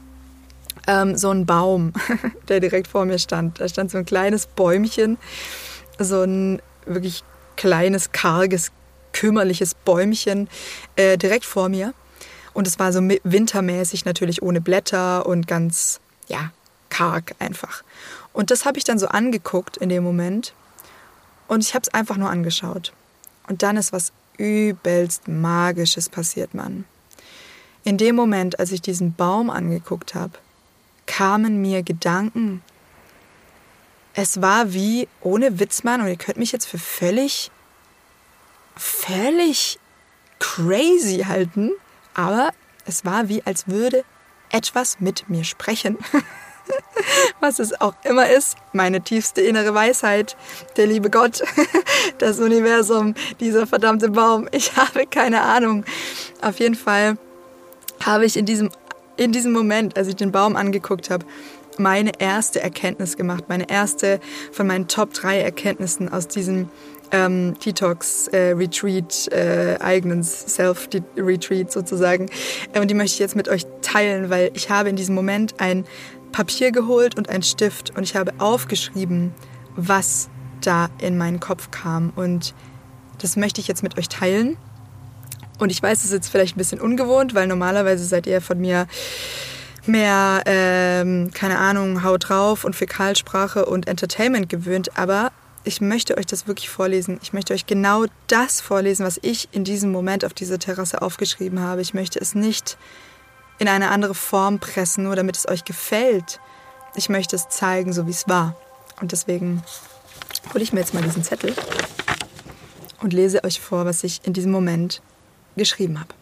[0.87, 1.93] ähm, so ein Baum,
[2.49, 3.61] der direkt vor mir stand.
[3.61, 5.19] Da stand so ein kleines Bäumchen,
[5.99, 7.25] so ein wirklich
[7.57, 8.73] kleines, karges,
[9.13, 10.49] kümmerliches Bäumchen
[10.97, 11.95] äh, direkt vor mir.
[12.53, 16.53] Und es war so wintermäßig natürlich ohne Blätter und ganz, ja,
[16.89, 17.83] karg einfach.
[18.37, 20.53] Und das habe ich dann so angeguckt in dem Moment.
[21.49, 22.93] Und ich habe es einfach nur angeschaut.
[23.49, 26.85] Und dann ist was übelst Magisches passiert, Mann.
[27.83, 30.35] In dem Moment, als ich diesen Baum angeguckt habe,
[31.07, 32.63] kamen mir Gedanken.
[34.13, 37.51] Es war wie, ohne Witz, Mann, und ihr könnt mich jetzt für völlig,
[38.77, 39.79] völlig
[40.41, 41.73] crazy halten,
[42.13, 42.51] aber
[42.85, 44.05] es war wie, als würde
[44.51, 45.97] etwas mit mir sprechen.
[47.41, 50.37] was es auch immer ist, meine tiefste innere Weisheit,
[50.77, 51.43] der liebe Gott,
[52.19, 54.49] das Universum, dieser verdammte Baum.
[54.53, 55.85] Ich habe keine Ahnung.
[56.43, 57.19] Auf jeden Fall
[58.05, 58.71] habe ich in diesem,
[59.17, 61.25] in diesem Moment, als ich den Baum angeguckt habe,
[61.79, 64.21] meine erste Erkenntnis gemacht, meine erste
[64.53, 66.71] von meinen Top 3 Erkenntnissen aus diesem
[67.13, 72.29] ähm, Detox-Retreat, äh, äh, eigenen Self-Retreat sozusagen.
[72.75, 75.85] Und die möchte ich jetzt mit euch teilen, weil ich habe in diesem Moment ein
[76.37, 79.33] Papier geholt und ein Stift und ich habe aufgeschrieben,
[79.75, 80.29] was
[80.61, 82.13] da in meinen Kopf kam.
[82.15, 82.53] Und
[83.23, 84.59] das möchte ich jetzt mit euch teilen.
[85.59, 88.61] Und ich weiß, es ist jetzt vielleicht ein bisschen ungewohnt, weil normalerweise seid ihr von
[88.61, 88.87] mir
[89.87, 94.99] mehr, ähm, keine Ahnung, Haut drauf und Fäkalsprache und Entertainment gewöhnt.
[94.99, 95.33] Aber
[95.65, 97.19] ich möchte euch das wirklich vorlesen.
[97.23, 101.61] Ich möchte euch genau das vorlesen, was ich in diesem Moment auf dieser Terrasse aufgeschrieben
[101.61, 101.81] habe.
[101.81, 102.77] Ich möchte es nicht
[103.59, 106.41] in eine andere Form pressen, nur damit es euch gefällt.
[106.95, 108.57] Ich möchte es zeigen, so wie es war.
[109.01, 109.63] Und deswegen
[110.53, 111.55] hole ich mir jetzt mal diesen Zettel
[113.03, 115.03] und lese euch vor, was ich in diesem Moment
[115.57, 116.15] geschrieben habe.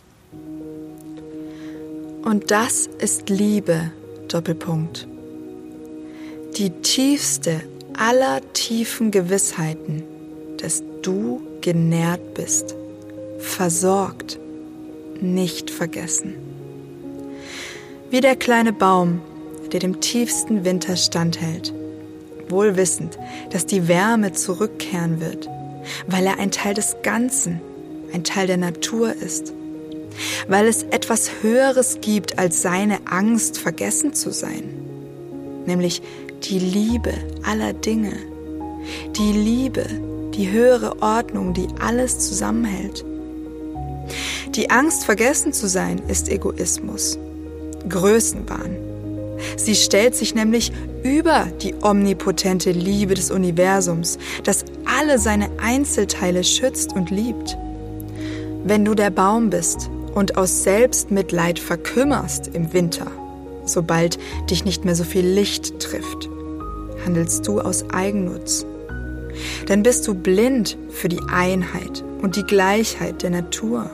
[2.24, 3.92] Und das ist Liebe,
[4.28, 5.06] Doppelpunkt.
[6.56, 7.60] Die tiefste
[7.96, 10.04] aller tiefen Gewissheiten,
[10.58, 12.74] dass du genährt bist,
[13.38, 14.38] versorgt,
[15.20, 16.53] nicht vergessen.
[18.10, 19.20] Wie der kleine Baum,
[19.72, 21.72] der dem tiefsten Winter standhält,
[22.48, 23.18] wohl wissend,
[23.50, 25.48] dass die Wärme zurückkehren wird,
[26.06, 27.60] weil er ein Teil des Ganzen,
[28.12, 29.52] ein Teil der Natur ist,
[30.48, 34.64] weil es etwas Höheres gibt als seine Angst, vergessen zu sein,
[35.66, 36.02] nämlich
[36.44, 37.12] die Liebe
[37.42, 38.12] aller Dinge,
[39.16, 39.86] die Liebe,
[40.34, 43.04] die höhere Ordnung, die alles zusammenhält.
[44.50, 47.18] Die Angst, vergessen zu sein, ist Egoismus,
[47.88, 48.76] Größenwahn.
[49.56, 56.94] Sie stellt sich nämlich über die omnipotente Liebe des Universums, das alle seine Einzelteile schützt
[56.94, 57.56] und liebt.
[58.64, 63.10] Wenn du der Baum bist und aus Selbstmitleid verkümmerst im Winter,
[63.66, 64.18] sobald
[64.50, 66.28] dich nicht mehr so viel Licht trifft,
[67.04, 68.64] handelst du aus Eigennutz.
[69.66, 73.90] Dann bist du blind für die Einheit und die Gleichheit der Natur.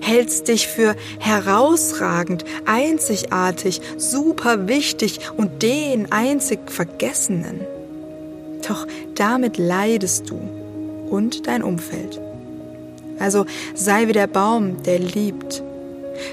[0.00, 7.60] Hältst dich für herausragend, einzigartig, super wichtig und den einzig Vergessenen.
[8.66, 10.38] Doch damit leidest du
[11.08, 12.20] und dein Umfeld.
[13.18, 15.62] Also sei wie der Baum, der liebt.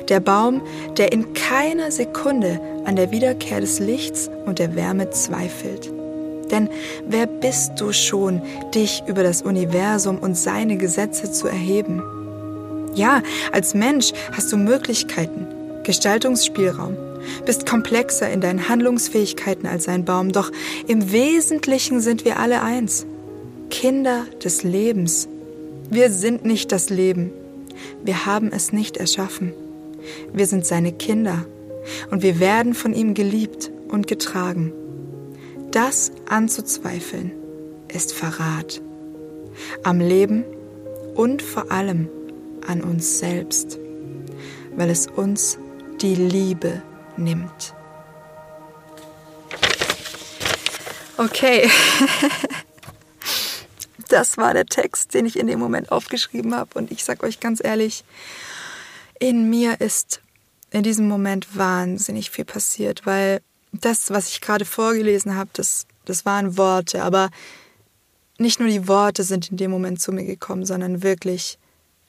[0.10, 0.62] Der Baum,
[0.98, 5.92] der in keiner Sekunde an der Wiederkehr des Lichts und der Wärme zweifelt.
[6.52, 6.70] Denn
[7.08, 8.42] wer bist du schon,
[8.74, 12.04] dich über das Universum und seine Gesetze zu erheben?
[12.96, 15.48] Ja, als Mensch hast du Möglichkeiten,
[15.84, 16.96] Gestaltungsspielraum,
[17.46, 20.50] bist komplexer in deinen Handlungsfähigkeiten als ein Baum, doch
[20.88, 23.06] im Wesentlichen sind wir alle eins.
[23.70, 25.28] Kinder des Lebens.
[25.90, 27.32] Wir sind nicht das Leben.
[28.04, 29.52] Wir haben es nicht erschaffen.
[30.32, 31.46] Wir sind seine Kinder
[32.12, 34.72] und wir werden von ihm geliebt und getragen.
[35.72, 37.32] Das anzuzweifeln
[37.94, 38.82] ist Verrat
[39.84, 40.46] am Leben
[41.16, 42.08] und vor allem
[42.68, 43.80] an uns selbst,
[44.76, 45.58] weil es uns
[46.02, 46.82] die Liebe
[47.18, 47.74] nimmt.
[51.18, 51.70] Okay,
[54.10, 56.78] das war der Text, den ich in dem Moment aufgeschrieben habe.
[56.78, 58.04] Und ich sage euch ganz ehrlich,
[59.20, 60.22] in mir ist
[60.72, 66.26] in diesem Moment wahnsinnig viel passiert, weil das, was ich gerade vorgelesen habe, das, das
[66.26, 67.30] waren Worte, aber
[68.38, 71.58] nicht nur die Worte sind in dem Moment zu mir gekommen, sondern wirklich,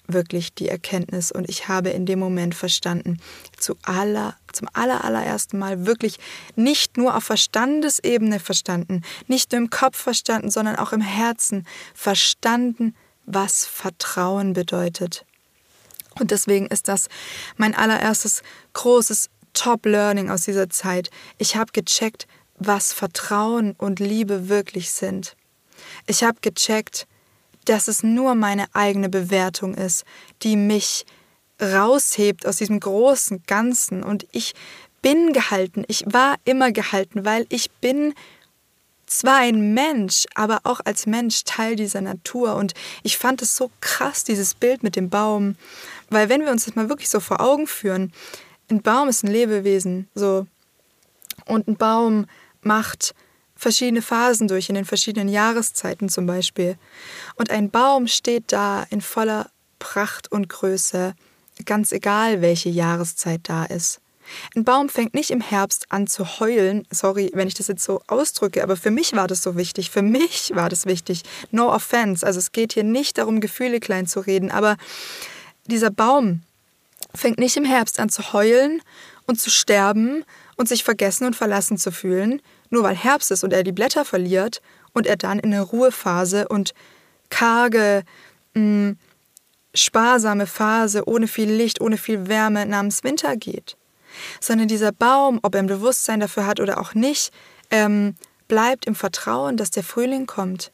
[0.08, 1.32] wirklich die Erkenntnis.
[1.32, 3.18] Und ich habe in dem Moment verstanden,
[3.58, 6.18] zu aller, zum aller, allerersten Mal wirklich
[6.54, 12.94] nicht nur auf Verstandesebene verstanden, nicht nur im Kopf verstanden, sondern auch im Herzen verstanden,
[13.24, 15.24] was Vertrauen bedeutet.
[16.18, 17.08] Und deswegen ist das
[17.56, 18.42] mein allererstes
[18.72, 21.10] großes Top-Learning aus dieser Zeit.
[21.38, 22.26] Ich habe gecheckt,
[22.58, 25.36] was Vertrauen und Liebe wirklich sind.
[26.06, 27.06] Ich habe gecheckt,
[27.66, 30.04] dass es nur meine eigene Bewertung ist,
[30.42, 31.04] die mich
[31.60, 34.02] raushebt aus diesem großen Ganzen.
[34.02, 34.54] Und ich
[35.02, 38.14] bin gehalten, ich war immer gehalten, weil ich bin
[39.06, 42.56] zwar ein Mensch, aber auch als Mensch Teil dieser Natur.
[42.56, 45.56] Und ich fand es so krass, dieses Bild mit dem Baum.
[46.10, 48.12] Weil wenn wir uns das mal wirklich so vor Augen führen,
[48.68, 50.46] ein Baum ist ein Lebewesen, so.
[51.46, 52.26] Und ein Baum
[52.62, 53.14] macht
[53.56, 56.76] verschiedene Phasen durch, in den verschiedenen Jahreszeiten zum Beispiel.
[57.36, 61.14] Und ein Baum steht da in voller Pracht und Größe,
[61.64, 64.00] ganz egal, welche Jahreszeit da ist.
[64.54, 66.86] Ein Baum fängt nicht im Herbst an zu heulen.
[66.90, 69.90] Sorry, wenn ich das jetzt so ausdrücke, aber für mich war das so wichtig.
[69.90, 71.22] Für mich war das wichtig.
[71.52, 72.26] No offense.
[72.26, 74.76] Also es geht hier nicht darum, Gefühle klein zu reden, aber
[75.66, 76.42] dieser Baum
[77.14, 78.82] fängt nicht im Herbst an zu heulen
[79.26, 80.24] und zu sterben
[80.56, 84.04] und sich vergessen und verlassen zu fühlen, nur weil Herbst ist und er die Blätter
[84.04, 84.60] verliert
[84.92, 86.74] und er dann in eine Ruhephase und
[87.30, 88.02] karge,
[88.54, 88.98] mh, mm,
[89.74, 93.76] sparsame Phase ohne viel Licht, ohne viel Wärme namens Winter geht.
[94.40, 97.32] Sondern dieser Baum, ob er ein Bewusstsein dafür hat oder auch nicht,
[97.70, 98.14] ähm,
[98.48, 100.72] bleibt im Vertrauen, dass der Frühling kommt,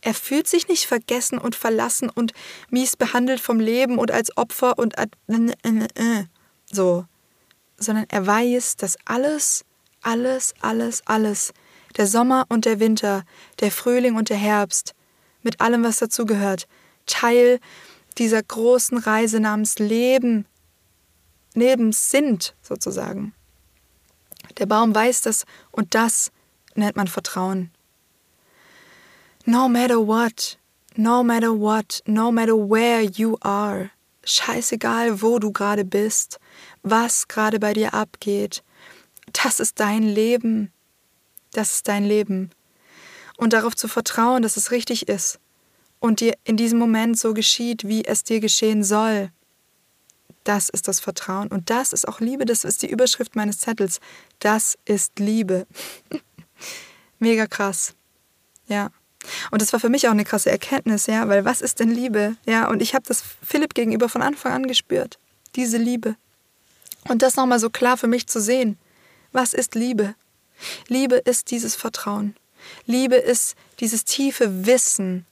[0.00, 2.32] er fühlt sich nicht vergessen und verlassen und
[2.70, 4.94] mies behandelt vom Leben und als Opfer und
[6.70, 7.04] so,
[7.78, 9.64] sondern er weiß, dass alles,
[10.02, 11.52] alles, alles, alles,
[11.96, 13.24] der Sommer und der Winter,
[13.60, 14.94] der Frühling und der Herbst,
[15.42, 16.66] mit allem, was dazugehört,
[17.06, 17.60] Teil
[18.18, 20.46] dieser großen Reise namens Leben,
[21.54, 23.32] Leben sind, sozusagen.
[24.58, 26.30] Der Baum weiß das und das
[26.74, 27.70] nennt man Vertrauen.
[29.44, 30.58] No matter what,
[30.96, 33.90] no matter what, no matter where you are.
[34.24, 36.38] Scheißegal, wo du gerade bist,
[36.82, 38.62] was gerade bei dir abgeht.
[39.32, 40.72] Das ist dein Leben.
[41.52, 42.50] Das ist dein Leben.
[43.36, 45.38] Und darauf zu vertrauen, dass es richtig ist
[46.00, 49.30] und dir in diesem Moment so geschieht, wie es dir geschehen soll.
[50.44, 52.44] Das ist das Vertrauen und das ist auch Liebe.
[52.44, 54.00] Das ist die Überschrift meines Zettels.
[54.38, 55.66] Das ist Liebe.
[57.18, 57.94] Mega krass.
[58.66, 58.90] Ja.
[59.50, 62.36] Und das war für mich auch eine krasse Erkenntnis, ja, weil was ist denn Liebe?
[62.46, 65.18] Ja, und ich habe das Philipp gegenüber von Anfang an gespürt.
[65.56, 66.16] Diese Liebe.
[67.08, 68.78] Und das nochmal so klar für mich zu sehen.
[69.32, 70.14] Was ist Liebe?
[70.88, 72.34] Liebe ist dieses Vertrauen.
[72.86, 75.26] Liebe ist dieses tiefe Wissen,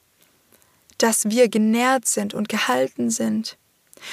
[0.99, 3.59] dass wir genährt sind und gehalten sind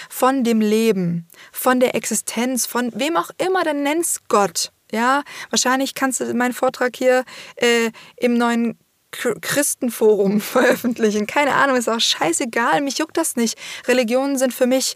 [0.10, 4.72] von dem Leben, von der Existenz, von wem auch immer, dann nennst Gott.
[4.92, 7.26] Ja, wahrscheinlich kannst du meinen Vortrag hier
[7.56, 8.78] äh, im neuen
[9.12, 11.28] Christenforum veröffentlichen.
[11.28, 13.58] Keine Ahnung, ist auch scheißegal, mich juckt das nicht.
[13.88, 14.96] Religionen sind für mich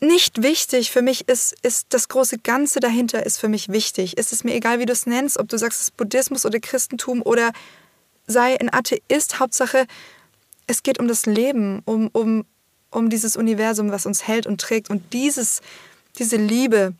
[0.00, 0.90] nicht wichtig.
[0.90, 4.14] Für mich ist, ist das große Ganze dahinter ist für mich wichtig.
[4.16, 6.60] Es ist mir egal, wie du es nennst, ob du sagst, es ist Buddhismus oder
[6.60, 7.52] Christentum oder
[8.26, 9.40] sei ein Atheist.
[9.40, 9.86] Hauptsache,
[10.66, 12.44] es geht um das Leben, um, um,
[12.90, 14.90] um dieses Universum, was uns hält und trägt.
[14.90, 15.62] Und dieses,
[16.18, 16.94] diese Liebe,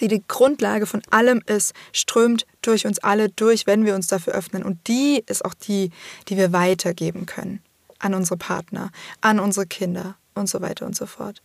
[0.00, 4.34] die die Grundlage von allem ist, strömt durch uns alle durch, wenn wir uns dafür
[4.34, 4.64] öffnen.
[4.64, 5.90] Und die ist auch die,
[6.28, 7.62] die wir weitergeben können
[8.00, 8.90] an unsere Partner,
[9.20, 11.42] an unsere Kinder und so weiter und so fort.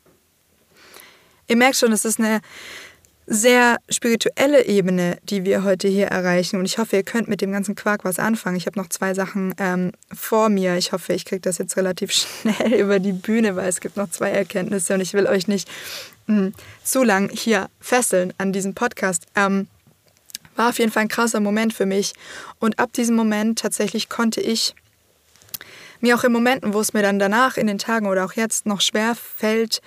[1.54, 2.42] Ihr merkt schon, es ist eine
[3.28, 6.58] sehr spirituelle Ebene, die wir heute hier erreichen.
[6.58, 8.58] Und ich hoffe, ihr könnt mit dem ganzen Quark was anfangen.
[8.58, 10.78] Ich habe noch zwei Sachen ähm, vor mir.
[10.78, 14.10] Ich hoffe, ich kriege das jetzt relativ schnell über die Bühne, weil es gibt noch
[14.10, 15.70] zwei Erkenntnisse und ich will euch nicht
[16.26, 19.28] mh, hm, zu lang hier fesseln an diesem Podcast.
[19.36, 19.68] Ähm,
[20.56, 22.14] war auf jeden Fall ein krasser Moment für mich.
[22.58, 24.74] Und ab diesem Moment tatsächlich konnte ich
[26.02, 28.66] mir auch in Momenten, wo es mir dann danach in den Tagen oder auch jetzt
[28.66, 29.84] noch schwer fällt,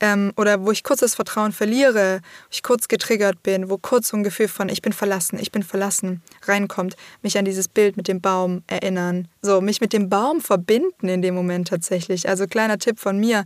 [0.00, 4.08] ähm, oder wo ich kurz das Vertrauen verliere, wo ich kurz getriggert bin, wo kurz
[4.08, 7.96] so ein Gefühl von ich bin verlassen, ich bin verlassen reinkommt, mich an dieses Bild
[7.96, 9.28] mit dem Baum erinnern.
[9.42, 12.28] So, mich mit dem Baum verbinden in dem Moment tatsächlich.
[12.28, 13.44] Also kleiner Tipp von mir,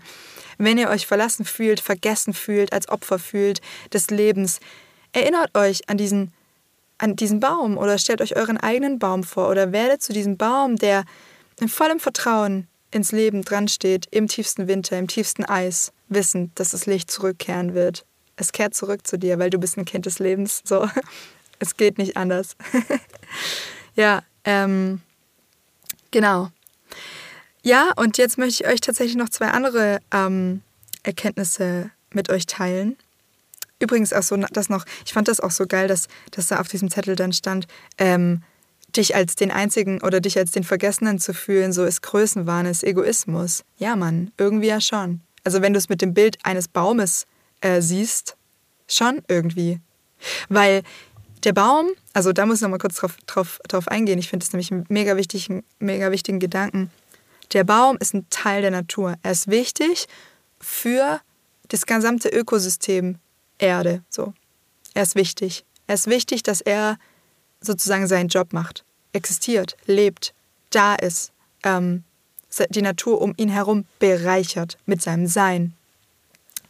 [0.58, 3.60] wenn ihr euch verlassen fühlt, vergessen fühlt, als Opfer fühlt
[3.92, 4.60] des Lebens,
[5.12, 6.32] erinnert euch an diesen,
[6.98, 10.76] an diesen Baum oder stellt euch euren eigenen Baum vor oder werdet zu diesem Baum,
[10.76, 11.04] der
[11.60, 16.70] in vollem Vertrauen ins Leben dran steht, im tiefsten Winter, im tiefsten Eis, wissend, dass
[16.70, 18.04] das Licht zurückkehren wird.
[18.36, 20.62] Es kehrt zurück zu dir, weil du bist ein Kind des Lebens.
[20.64, 20.88] So,
[21.58, 22.56] es geht nicht anders.
[23.94, 25.00] ja, ähm,
[26.10, 26.50] genau.
[27.62, 30.62] Ja, und jetzt möchte ich euch tatsächlich noch zwei andere ähm,
[31.02, 32.96] Erkenntnisse mit euch teilen.
[33.78, 36.68] Übrigens auch so, das noch, ich fand das auch so geil, dass, dass da auf
[36.68, 37.66] diesem Zettel dann stand,
[37.98, 38.42] ähm,
[38.96, 42.84] dich als den Einzigen oder dich als den Vergessenen zu fühlen, so ist Größenwahn, ist
[42.84, 43.64] Egoismus.
[43.78, 45.20] Ja, Mann, irgendwie ja schon.
[45.44, 47.26] Also wenn du es mit dem Bild eines Baumes
[47.60, 48.36] äh, siehst,
[48.88, 49.80] schon irgendwie.
[50.48, 50.82] Weil
[51.44, 54.52] der Baum, also da muss ich nochmal kurz drauf, drauf, drauf eingehen, ich finde das
[54.52, 56.90] nämlich einen mega wichtigen, mega wichtigen Gedanken.
[57.52, 59.16] Der Baum ist ein Teil der Natur.
[59.22, 60.06] Er ist wichtig
[60.60, 61.20] für
[61.68, 63.18] das gesamte Ökosystem
[63.58, 64.02] Erde.
[64.08, 64.34] So.
[64.94, 65.64] Er ist wichtig.
[65.86, 66.98] Er ist wichtig, dass er
[67.60, 70.34] sozusagen seinen Job macht, existiert, lebt,
[70.70, 71.32] da ist,
[71.62, 72.04] ähm,
[72.70, 75.74] die Natur um ihn herum bereichert mit seinem Sein.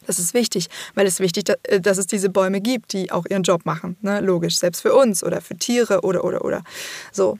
[0.05, 3.25] Das ist wichtig, weil es wichtig ist, äh, dass es diese Bäume gibt, die auch
[3.29, 3.97] ihren Job machen.
[4.01, 4.19] Ne?
[4.19, 6.63] Logisch, selbst für uns oder für Tiere oder, oder, oder.
[7.11, 7.37] So.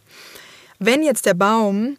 [0.79, 1.97] Wenn jetzt der Baum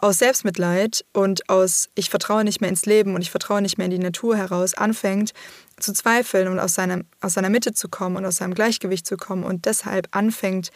[0.00, 3.86] aus Selbstmitleid und aus ich vertraue nicht mehr ins Leben und ich vertraue nicht mehr
[3.86, 5.32] in die Natur heraus anfängt
[5.78, 9.16] zu zweifeln und aus, seinem, aus seiner Mitte zu kommen und aus seinem Gleichgewicht zu
[9.16, 10.70] kommen und deshalb anfängt,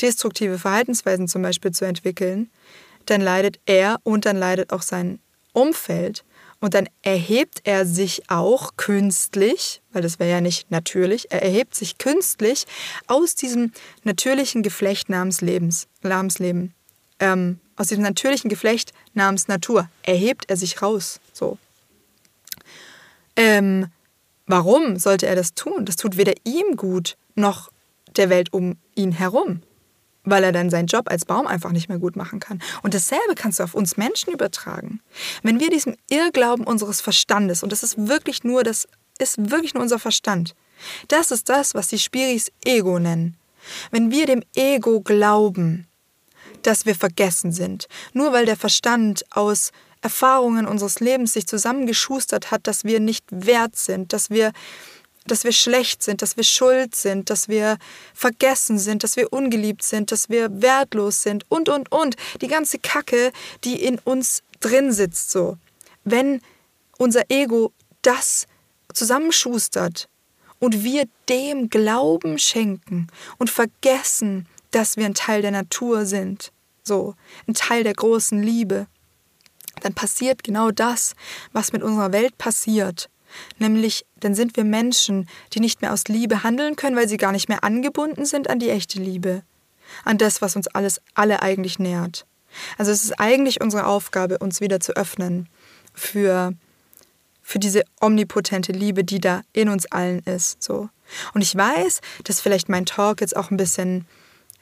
[0.00, 2.50] destruktive Verhaltensweisen zum Beispiel zu entwickeln,
[3.06, 5.18] dann leidet er und dann leidet auch sein
[5.52, 6.24] Umfeld.
[6.60, 11.74] Und dann erhebt er sich auch künstlich, weil das wäre ja nicht natürlich, er erhebt
[11.74, 12.64] sich künstlich
[13.06, 16.72] aus diesem natürlichen Geflecht namens Lebens, Leben.
[17.20, 21.20] Ähm, aus diesem natürlichen Geflecht namens Natur erhebt er sich raus.
[21.32, 21.58] So.
[23.36, 23.88] Ähm,
[24.46, 25.84] warum sollte er das tun?
[25.84, 27.70] Das tut weder ihm gut noch
[28.16, 29.62] der Welt um ihn herum,
[30.24, 32.62] weil er dann seinen Job als Baum einfach nicht mehr gut machen kann.
[32.82, 35.00] Und dasselbe kannst du auf uns Menschen übertragen.
[35.42, 39.82] Wenn wir diesem Irrglauben unseres Verstandes, und das ist wirklich nur, das ist wirklich nur
[39.82, 40.54] unser Verstand,
[41.08, 43.36] das ist das, was die Spiris Ego nennen.
[43.90, 45.86] Wenn wir dem Ego glauben,
[46.62, 47.88] dass wir vergessen sind.
[48.12, 49.70] Nur weil der Verstand aus
[50.00, 54.52] Erfahrungen unseres Lebens sich zusammengeschustert hat, dass wir nicht wert sind, dass wir
[55.26, 57.78] dass wir schlecht sind, dass wir schuld sind, dass wir
[58.12, 62.16] vergessen sind, dass wir ungeliebt sind, dass wir wertlos sind und, und, und.
[62.40, 63.32] Die ganze Kacke,
[63.64, 65.56] die in uns drin sitzt, so.
[66.04, 66.42] Wenn
[66.98, 67.72] unser Ego
[68.02, 68.46] das
[68.92, 70.08] zusammenschustert
[70.58, 73.08] und wir dem Glauben schenken
[73.38, 76.52] und vergessen, dass wir ein Teil der Natur sind,
[76.82, 77.14] so
[77.48, 78.86] ein Teil der großen Liebe,
[79.80, 81.14] dann passiert genau das,
[81.52, 83.08] was mit unserer Welt passiert.
[83.58, 87.32] Nämlich, dann sind wir Menschen, die nicht mehr aus Liebe handeln können, weil sie gar
[87.32, 89.42] nicht mehr angebunden sind an die echte Liebe,
[90.04, 92.26] an das, was uns alles alle eigentlich nährt.
[92.78, 95.48] Also es ist eigentlich unsere Aufgabe, uns wieder zu öffnen
[95.92, 96.52] für,
[97.42, 100.62] für diese omnipotente Liebe, die da in uns allen ist.
[100.62, 100.88] So.
[101.32, 104.06] Und ich weiß, dass vielleicht mein Talk jetzt auch ein bisschen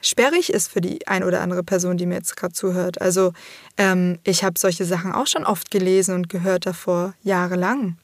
[0.01, 3.01] sperrig ist für die ein oder andere Person, die mir jetzt gerade zuhört.
[3.01, 3.33] Also
[3.77, 7.97] ähm, ich habe solche Sachen auch schon oft gelesen und gehört davor, jahrelang.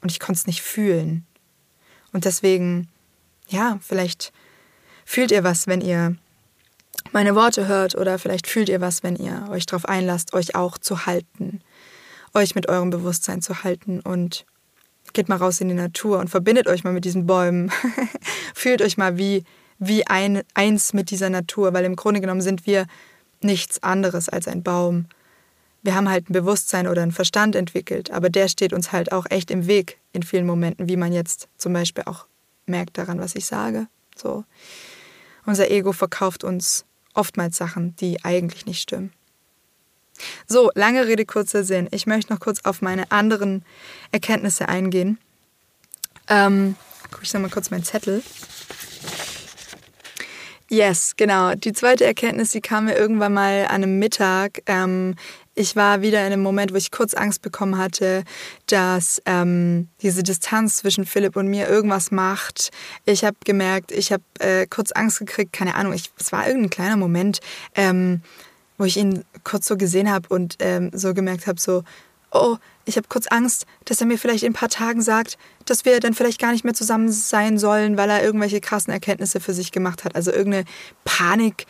[0.00, 1.26] Und ich konnte es nicht fühlen.
[2.12, 2.88] Und deswegen,
[3.48, 4.32] ja, vielleicht
[5.04, 6.16] fühlt ihr was, wenn ihr
[7.12, 10.78] meine Worte hört oder vielleicht fühlt ihr was, wenn ihr euch darauf einlasst, euch auch
[10.78, 11.60] zu halten,
[12.34, 14.44] euch mit eurem Bewusstsein zu halten und
[15.12, 17.70] geht mal raus in die Natur und verbindet euch mal mit diesen Bäumen.
[18.54, 19.44] Fühlt euch mal wie
[19.78, 22.86] wie ein, eins mit dieser Natur, weil im Grunde genommen sind wir
[23.40, 25.06] nichts anderes als ein Baum.
[25.88, 29.24] Wir haben halt ein Bewusstsein oder einen Verstand entwickelt, aber der steht uns halt auch
[29.30, 32.26] echt im Weg in vielen Momenten, wie man jetzt zum Beispiel auch
[32.66, 33.86] merkt daran, was ich sage.
[34.14, 34.44] So.
[35.46, 36.84] Unser Ego verkauft uns
[37.14, 39.14] oftmals Sachen, die eigentlich nicht stimmen.
[40.46, 41.88] So, lange Rede, kurzer Sinn.
[41.90, 43.64] Ich möchte noch kurz auf meine anderen
[44.12, 45.16] Erkenntnisse eingehen.
[46.28, 46.76] Ähm,
[47.10, 48.22] gucke ich nochmal kurz meinen Zettel.
[50.70, 51.54] Yes, genau.
[51.54, 54.62] Die zweite Erkenntnis, die kam mir irgendwann mal an einem Mittag.
[54.66, 55.14] Ähm,
[55.58, 58.22] ich war wieder in einem Moment, wo ich kurz Angst bekommen hatte,
[58.66, 62.70] dass ähm, diese Distanz zwischen Philipp und mir irgendwas macht.
[63.04, 66.70] Ich habe gemerkt, ich habe äh, kurz Angst gekriegt, keine Ahnung, ich, es war irgendein
[66.70, 67.40] kleiner Moment,
[67.74, 68.22] ähm,
[68.78, 71.82] wo ich ihn kurz so gesehen habe und ähm, so gemerkt habe, so,
[72.30, 75.84] oh, ich habe kurz Angst, dass er mir vielleicht in ein paar Tagen sagt, dass
[75.84, 79.54] wir dann vielleicht gar nicht mehr zusammen sein sollen, weil er irgendwelche krassen Erkenntnisse für
[79.54, 80.14] sich gemacht hat.
[80.14, 80.64] Also irgendeine
[81.04, 81.66] Panik,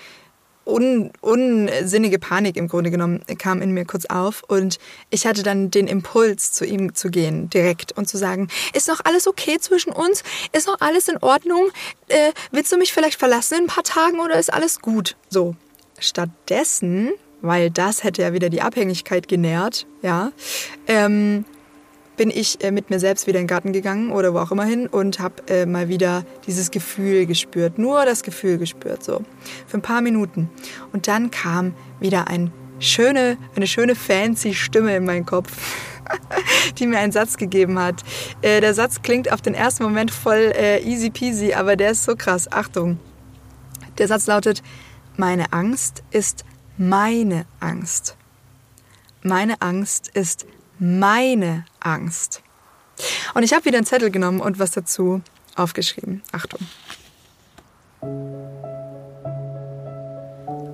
[0.68, 4.78] un, unsinnige Panik im Grunde genommen kam in mir kurz auf und
[5.10, 9.00] ich hatte dann den Impuls, zu ihm zu gehen, direkt und zu sagen, ist noch
[9.04, 10.22] alles okay zwischen uns?
[10.52, 11.70] Ist noch alles in Ordnung?
[12.08, 15.16] Äh, willst du mich vielleicht verlassen in ein paar Tagen oder ist alles gut?
[15.28, 15.56] So.
[15.98, 20.32] Stattdessen weil das hätte ja wieder die Abhängigkeit genährt, ja,
[20.86, 21.44] ähm,
[22.18, 24.64] bin ich äh, mit mir selbst wieder in den Garten gegangen oder wo auch immer
[24.64, 29.22] hin und habe äh, mal wieder dieses Gefühl gespürt, nur das Gefühl gespürt, so
[29.66, 30.50] für ein paar Minuten.
[30.92, 35.56] Und dann kam wieder ein schöne, eine schöne fancy Stimme in meinen Kopf,
[36.78, 38.02] die mir einen Satz gegeben hat.
[38.42, 40.52] Äh, der Satz klingt auf den ersten Moment voll
[40.84, 42.50] easy peasy, aber der ist so krass.
[42.52, 42.98] Achtung.
[43.96, 44.62] Der Satz lautet,
[45.16, 46.44] meine Angst ist
[46.76, 48.16] meine Angst.
[49.22, 50.46] Meine Angst ist
[50.78, 52.42] meine Angst.
[53.34, 55.20] Und ich habe wieder einen Zettel genommen und was dazu
[55.56, 56.22] aufgeschrieben.
[56.32, 56.60] Achtung.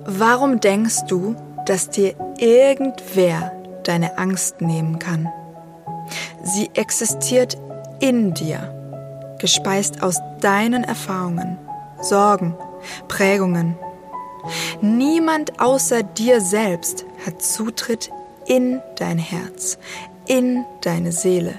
[0.07, 1.35] Warum denkst du,
[1.65, 3.51] dass dir irgendwer
[3.83, 5.27] deine Angst nehmen kann?
[6.43, 7.57] Sie existiert
[7.99, 11.57] in dir, gespeist aus deinen Erfahrungen,
[12.01, 12.55] Sorgen,
[13.07, 13.75] Prägungen,
[14.81, 18.11] Niemand außer dir selbst hat Zutritt
[18.47, 19.77] in dein Herz,
[20.27, 21.53] in deine Seele.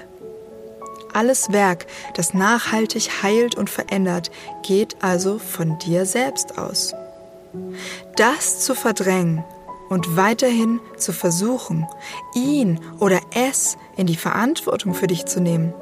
[1.13, 4.29] Alles Werk, das nachhaltig heilt und verändert,
[4.61, 6.93] geht also von dir selbst aus.
[8.15, 9.43] Das zu verdrängen
[9.89, 11.87] und weiterhin zu versuchen,
[12.35, 15.73] ihn oder es in die Verantwortung für dich zu nehmen,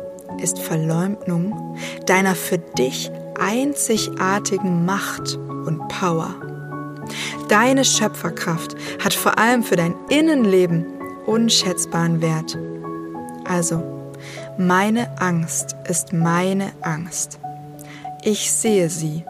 [0.41, 6.35] ist Verleumdung deiner für dich einzigartigen Macht und Power.
[7.49, 10.94] Deine Schöpferkraft hat vor allem für dein Innenleben
[11.25, 12.57] unschätzbaren Wert.
[13.45, 13.83] Also,
[14.57, 17.39] meine Angst ist meine Angst.
[18.23, 19.23] Ich sehe sie.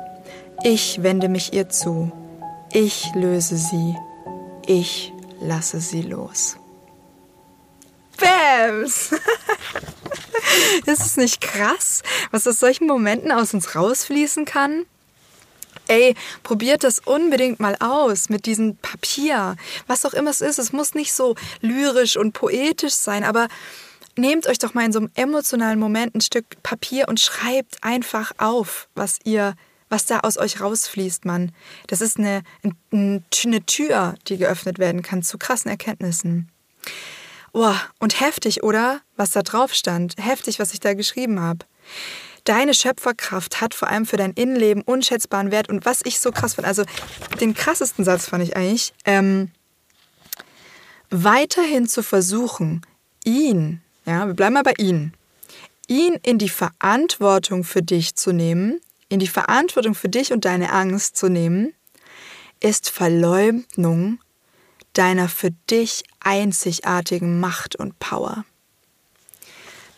[0.64, 2.12] Ich wende mich ihr zu.
[2.72, 3.96] Ich löse sie.
[4.66, 6.58] Ich lasse sie los.
[8.18, 9.12] Bams!
[10.86, 14.86] ist es nicht krass, was aus solchen Momenten aus uns rausfließen kann?
[15.88, 19.55] Ey, probiert das unbedingt mal aus mit diesem Papier.
[19.88, 20.59] Was auch immer es ist.
[20.59, 23.47] Es muss nicht so lyrisch und poetisch sein, aber
[24.17, 28.31] nehmt euch doch mal in so einem emotionalen Moment ein Stück Papier und schreibt einfach
[28.38, 29.55] auf, was ihr,
[29.89, 31.51] was da aus euch rausfließt, Mann.
[31.88, 32.41] Das ist eine,
[32.91, 36.49] eine Tür, die geöffnet werden kann zu krassen Erkenntnissen.
[37.51, 38.99] Boah, und heftig, oder?
[39.15, 40.15] Was da drauf stand.
[40.17, 41.59] Heftig, was ich da geschrieben habe.
[42.46, 45.68] Deine Schöpferkraft hat vor allem für dein Innenleben unschätzbaren Wert.
[45.68, 46.84] Und was ich so krass finde, also
[47.41, 49.52] den krassesten Satz fand ich eigentlich, ähm,
[51.10, 52.86] weiterhin zu versuchen,
[53.24, 55.14] ihn, ja, wir bleiben mal bei ihn,
[55.88, 58.80] ihn in die Verantwortung für dich zu nehmen,
[59.10, 61.74] in die Verantwortung für dich und deine Angst zu nehmen,
[62.60, 64.20] ist Verleumdung
[64.93, 68.46] deiner für dich einzigartigen Macht und Power.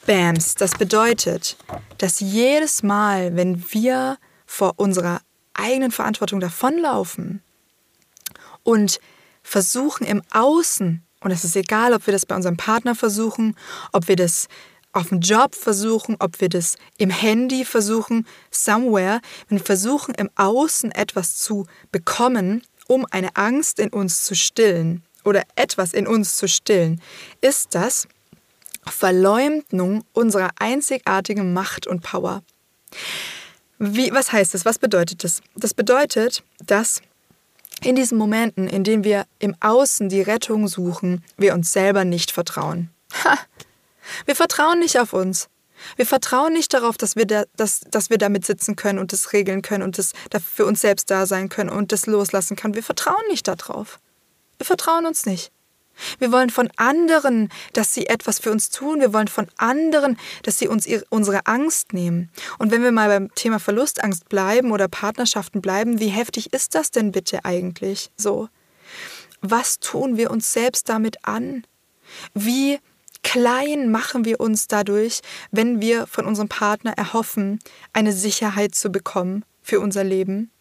[0.07, 1.57] Bams, das bedeutet,
[1.97, 5.19] dass jedes Mal, wenn wir vor unserer
[5.53, 7.43] eigenen Verantwortung davonlaufen
[8.63, 9.01] und
[9.43, 13.57] versuchen im Außen, und es ist egal, ob wir das bei unserem Partner versuchen,
[13.91, 14.47] ob wir das
[14.93, 20.29] auf dem Job versuchen, ob wir das im Handy versuchen, somewhere, wenn wir versuchen im
[20.37, 26.37] Außen etwas zu bekommen, um eine Angst in uns zu stillen oder etwas in uns
[26.37, 27.01] zu stillen,
[27.41, 28.07] ist das
[28.91, 32.43] Verleumdung unserer einzigartigen Macht und Power.
[33.79, 34.65] Wie, was heißt das?
[34.65, 35.41] Was bedeutet das?
[35.55, 37.01] Das bedeutet, dass
[37.83, 42.31] in diesen Momenten, in denen wir im Außen die Rettung suchen, wir uns selber nicht
[42.31, 42.89] vertrauen.
[43.23, 43.37] Ha!
[44.25, 45.49] Wir vertrauen nicht auf uns.
[45.95, 49.31] Wir vertrauen nicht darauf, dass wir, da, dass, dass wir damit sitzen können und das
[49.33, 52.73] regeln können und das für uns selbst da sein können und das loslassen können.
[52.73, 53.99] Wir vertrauen nicht darauf.
[54.57, 55.51] Wir vertrauen uns nicht.
[56.19, 58.99] Wir wollen von anderen, dass sie etwas für uns tun.
[58.99, 62.29] Wir wollen von anderen, dass sie uns ihre, unsere Angst nehmen.
[62.57, 66.91] Und wenn wir mal beim Thema Verlustangst bleiben oder Partnerschaften bleiben, wie heftig ist das
[66.91, 68.49] denn bitte eigentlich so?
[69.41, 71.65] Was tun wir uns selbst damit an?
[72.33, 72.79] Wie
[73.23, 75.21] klein machen wir uns dadurch,
[75.51, 77.59] wenn wir von unserem Partner erhoffen,
[77.93, 80.51] eine Sicherheit zu bekommen für unser Leben?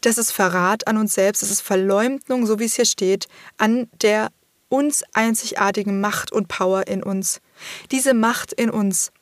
[0.00, 3.26] Das ist Verrat an uns selbst, das ist Verleumdung, so wie es hier steht,
[3.58, 4.30] an der
[4.68, 7.40] uns einzigartigen Macht und Power in uns.
[7.90, 9.12] Diese Macht in uns,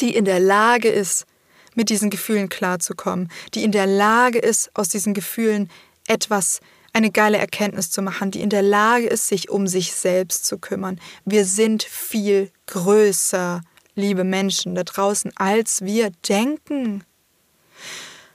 [0.00, 1.26] die in der Lage ist,
[1.74, 5.70] mit diesen Gefühlen klarzukommen, die in der Lage ist, aus diesen Gefühlen
[6.06, 6.60] etwas,
[6.92, 10.58] eine geile Erkenntnis zu machen, die in der Lage ist, sich um sich selbst zu
[10.58, 11.00] kümmern.
[11.24, 13.60] Wir sind viel größer,
[13.94, 17.04] liebe Menschen da draußen, als wir denken.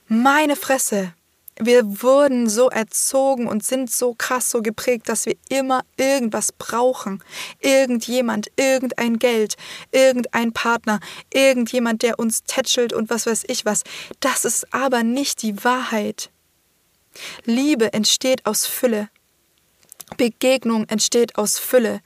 [0.07, 1.13] Meine Fresse,
[1.59, 7.23] wir wurden so erzogen und sind so krass so geprägt, dass wir immer irgendwas brauchen.
[7.59, 9.55] Irgendjemand, irgendein Geld,
[9.91, 10.99] irgendein Partner,
[11.33, 13.83] irgendjemand, der uns tätschelt und was weiß ich was.
[14.19, 16.29] Das ist aber nicht die Wahrheit.
[17.45, 19.09] Liebe entsteht aus Fülle.
[20.17, 22.01] Begegnung entsteht aus Fülle.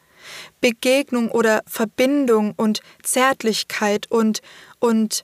[0.62, 4.42] Begegnung oder Verbindung und Zärtlichkeit und,
[4.80, 5.24] und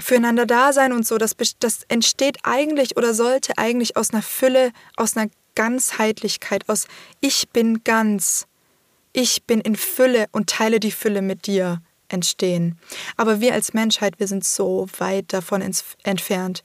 [0.00, 4.72] füreinander da sein und so, das, das entsteht eigentlich oder sollte eigentlich aus einer Fülle,
[4.96, 6.86] aus einer Ganzheitlichkeit, aus
[7.20, 8.46] Ich bin ganz,
[9.12, 12.78] ich bin in Fülle und teile die Fülle mit dir entstehen.
[13.16, 15.62] Aber wir als Menschheit, wir sind so weit davon
[16.02, 16.62] entfernt.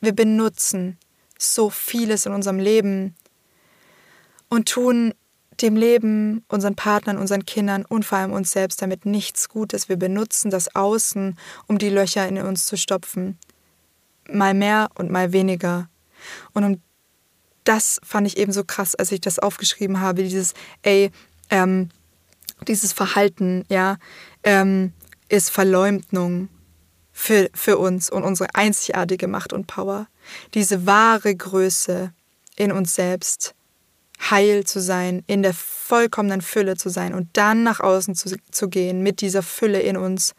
[0.00, 0.98] Wir benutzen
[1.38, 3.14] so vieles in unserem Leben
[4.48, 5.14] und tun
[5.60, 9.88] dem Leben, unseren Partnern, unseren Kindern und vor allem uns selbst damit nichts Gutes.
[9.88, 11.36] Wir benutzen das Außen,
[11.66, 13.38] um die Löcher in uns zu stopfen.
[14.30, 15.88] Mal mehr und mal weniger.
[16.52, 16.82] Und um
[17.64, 21.10] das fand ich eben so krass, als ich das aufgeschrieben habe, dieses, ey,
[21.50, 21.90] ähm,
[22.66, 23.98] dieses Verhalten, ja,
[24.42, 24.92] ähm,
[25.28, 26.48] ist Verleumdung
[27.12, 30.06] für, für uns und unsere einzigartige Macht und Power.
[30.54, 32.12] Diese wahre Größe
[32.56, 33.54] in uns selbst
[34.30, 38.68] heil zu sein, in der vollkommenen Fülle zu sein und dann nach außen zu, zu
[38.68, 40.34] gehen mit dieser Fülle in uns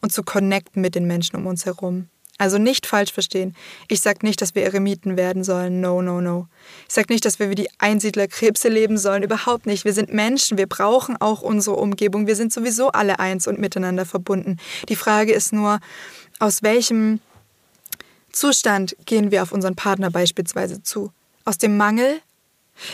[0.00, 2.08] und zu connecten mit den Menschen um uns herum.
[2.36, 3.54] Also nicht falsch verstehen.
[3.86, 5.80] Ich sage nicht, dass wir Eremiten werden sollen.
[5.80, 6.48] No, no, no.
[6.88, 9.22] Ich sage nicht, dass wir wie die Einsiedlerkrebse leben sollen.
[9.22, 9.84] Überhaupt nicht.
[9.84, 10.58] Wir sind Menschen.
[10.58, 12.26] Wir brauchen auch unsere Umgebung.
[12.26, 14.56] Wir sind sowieso alle eins und miteinander verbunden.
[14.88, 15.78] Die Frage ist nur,
[16.40, 17.20] aus welchem
[18.32, 21.12] Zustand gehen wir auf unseren Partner beispielsweise zu?
[21.44, 22.20] Aus dem Mangel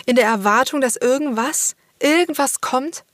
[0.06, 3.04] in der Erwartung, dass irgendwas, irgendwas kommt,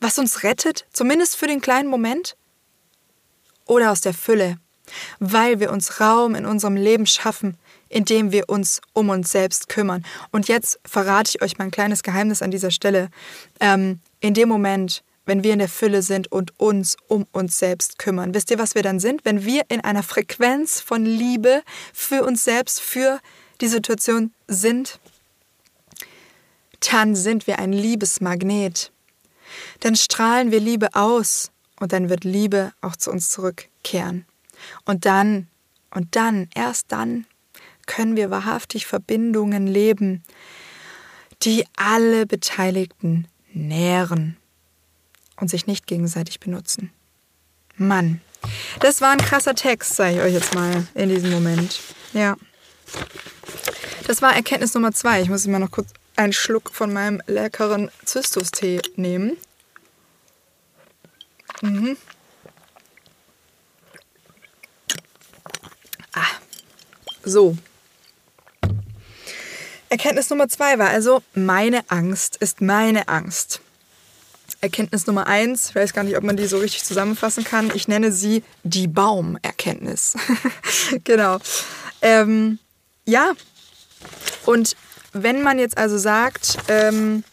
[0.00, 2.36] was uns rettet, zumindest für den kleinen Moment?
[3.66, 4.58] Oder aus der Fülle,
[5.18, 7.56] weil wir uns Raum in unserem Leben schaffen,
[7.88, 10.04] indem wir uns um uns selbst kümmern.
[10.30, 13.10] Und jetzt verrate ich euch mein kleines Geheimnis an dieser Stelle.
[13.60, 17.98] Ähm, in dem Moment, wenn wir in der Fülle sind und uns um uns selbst
[17.98, 18.32] kümmern.
[18.32, 19.24] Wisst ihr, was wir dann sind?
[19.24, 21.62] Wenn wir in einer Frequenz von Liebe
[21.92, 23.20] für uns selbst, für
[23.60, 25.00] die Situation sind,
[26.80, 28.92] dann sind wir ein Liebesmagnet.
[29.80, 31.50] Dann strahlen wir Liebe aus
[31.80, 34.24] und dann wird Liebe auch zu uns zurückkehren.
[34.84, 35.48] Und dann,
[35.94, 37.26] und dann, erst dann
[37.86, 40.22] können wir wahrhaftig Verbindungen leben,
[41.42, 44.36] die alle Beteiligten nähren
[45.36, 46.90] und sich nicht gegenseitig benutzen.
[47.76, 48.20] Mann,
[48.80, 51.80] das war ein krasser Text, sage ich euch jetzt mal in diesem Moment.
[52.12, 52.36] Ja.
[54.06, 55.20] Das war Erkenntnis Nummer zwei.
[55.20, 59.36] Ich muss immer noch kurz einen Schluck von meinem leckeren Zystustee nehmen.
[61.62, 61.96] Mhm.
[66.14, 66.24] Ah.
[67.24, 67.56] So.
[69.88, 73.60] Erkenntnis Nummer zwei war also, meine Angst ist meine Angst.
[74.60, 77.70] Erkenntnis Nummer eins, ich weiß gar nicht, ob man die so richtig zusammenfassen kann.
[77.74, 80.16] Ich nenne sie die Baumerkenntnis.
[81.04, 81.38] genau.
[82.02, 82.58] Ähm,
[83.04, 83.32] ja,
[84.44, 84.76] und
[85.22, 87.24] wenn man jetzt also sagt, ähm,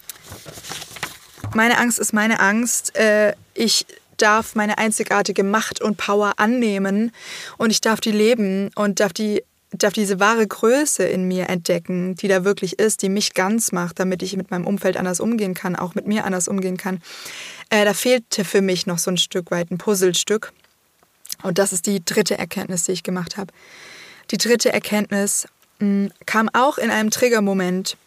[1.54, 3.86] meine Angst ist meine Angst, äh, ich
[4.18, 7.12] darf meine einzigartige Macht und Power annehmen
[7.58, 9.44] und ich darf die leben und darf die
[9.76, 14.00] darf diese wahre Größe in mir entdecken, die da wirklich ist, die mich ganz macht,
[14.00, 17.02] damit ich mit meinem Umfeld anders umgehen kann, auch mit mir anders umgehen kann.
[17.70, 20.54] Äh, da fehlte für mich noch so ein Stück weit ein Puzzlestück.
[21.42, 23.52] Und das ist die dritte Erkenntnis, die ich gemacht habe.
[24.32, 25.48] Die dritte Erkenntnis
[26.26, 27.98] kam auch in einem Triggermoment.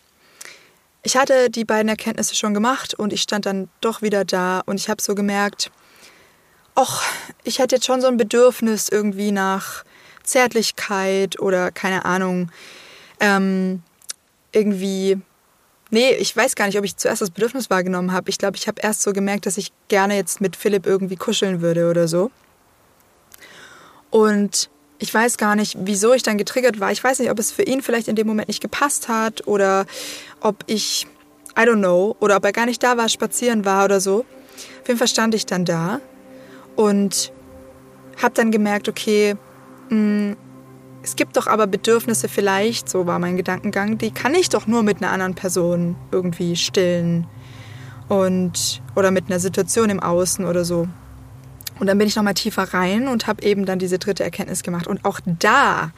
[1.02, 4.80] Ich hatte die beiden Erkenntnisse schon gemacht und ich stand dann doch wieder da und
[4.80, 5.70] ich habe so gemerkt,
[6.74, 7.02] ach,
[7.44, 9.84] ich hätte jetzt schon so ein Bedürfnis irgendwie nach
[10.22, 12.50] Zärtlichkeit oder keine Ahnung,
[13.20, 13.82] ähm,
[14.52, 15.18] irgendwie.
[15.90, 18.28] Nee, ich weiß gar nicht, ob ich zuerst das Bedürfnis wahrgenommen habe.
[18.28, 21.60] Ich glaube, ich habe erst so gemerkt, dass ich gerne jetzt mit Philipp irgendwie kuscheln
[21.60, 22.32] würde oder so.
[24.10, 24.68] Und
[24.98, 26.90] ich weiß gar nicht, wieso ich dann getriggert war.
[26.90, 29.86] Ich weiß nicht, ob es für ihn vielleicht in dem Moment nicht gepasst hat oder
[30.40, 31.06] ob ich,
[31.58, 34.24] I don't know, oder ob er gar nicht da war, spazieren war oder so.
[34.80, 36.00] Auf jeden Fall stand ich dann da
[36.76, 37.32] und
[38.22, 39.36] habe dann gemerkt, okay,
[39.90, 40.36] mh, mm,
[41.02, 44.82] es gibt doch aber Bedürfnisse vielleicht, so war mein Gedankengang, die kann ich doch nur
[44.82, 47.28] mit einer anderen Person irgendwie stillen
[48.08, 50.88] und oder mit einer Situation im Außen oder so.
[51.78, 54.86] Und dann bin ich nochmal tiefer rein und habe eben dann diese dritte Erkenntnis gemacht.
[54.86, 55.92] Und auch da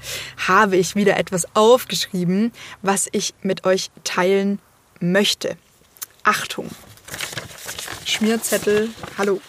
[0.48, 2.52] habe ich wieder etwas aufgeschrieben,
[2.82, 4.58] was ich mit euch teilen
[5.00, 5.56] möchte.
[6.24, 6.68] Achtung!
[8.04, 9.40] Schmierzettel, hallo.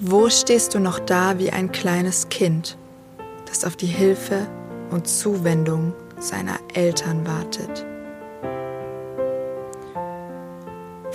[0.00, 2.76] Wo stehst du noch da wie ein kleines Kind,
[3.46, 4.48] das auf die Hilfe
[4.90, 7.86] und Zuwendung seiner Eltern wartet?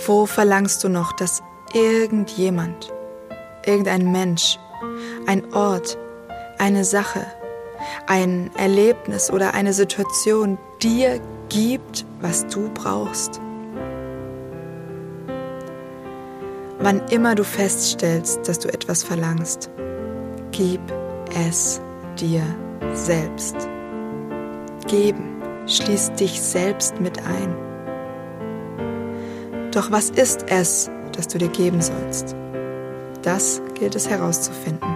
[0.06, 1.42] Wo verlangst du noch, dass
[1.74, 2.92] irgendjemand,
[3.64, 4.58] irgendein Mensch,
[5.26, 5.98] ein Ort,
[6.58, 7.26] eine Sache,
[8.06, 13.40] ein Erlebnis oder eine Situation dir gibt, was du brauchst?
[16.80, 19.68] Wann immer du feststellst, dass du etwas verlangst,
[20.52, 20.80] gib
[21.34, 21.80] es
[22.20, 22.42] dir
[22.92, 23.56] selbst.
[24.86, 27.54] Geben schließt dich selbst mit ein.
[29.72, 32.34] Doch was ist es, das du dir geben sollst?
[33.22, 34.88] Das gilt es herauszufinden.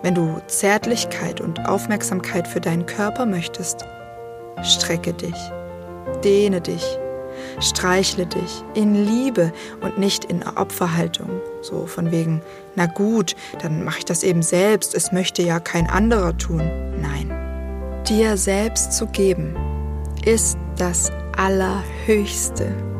[0.00, 3.84] Wenn du Zärtlichkeit und Aufmerksamkeit für deinen Körper möchtest,
[4.62, 5.36] strecke dich,
[6.22, 6.98] dehne dich
[7.60, 11.40] Streichle dich in Liebe und nicht in Opferhaltung.
[11.62, 12.42] So von wegen,
[12.74, 16.62] na gut, dann mache ich das eben selbst, es möchte ja kein anderer tun.
[17.00, 17.30] Nein.
[18.08, 19.56] Dir selbst zu geben
[20.24, 22.93] ist das Allerhöchste.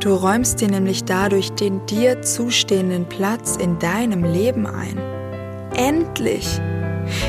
[0.00, 4.96] Du räumst dir nämlich dadurch den dir zustehenden Platz in deinem Leben ein.
[5.74, 6.60] Endlich!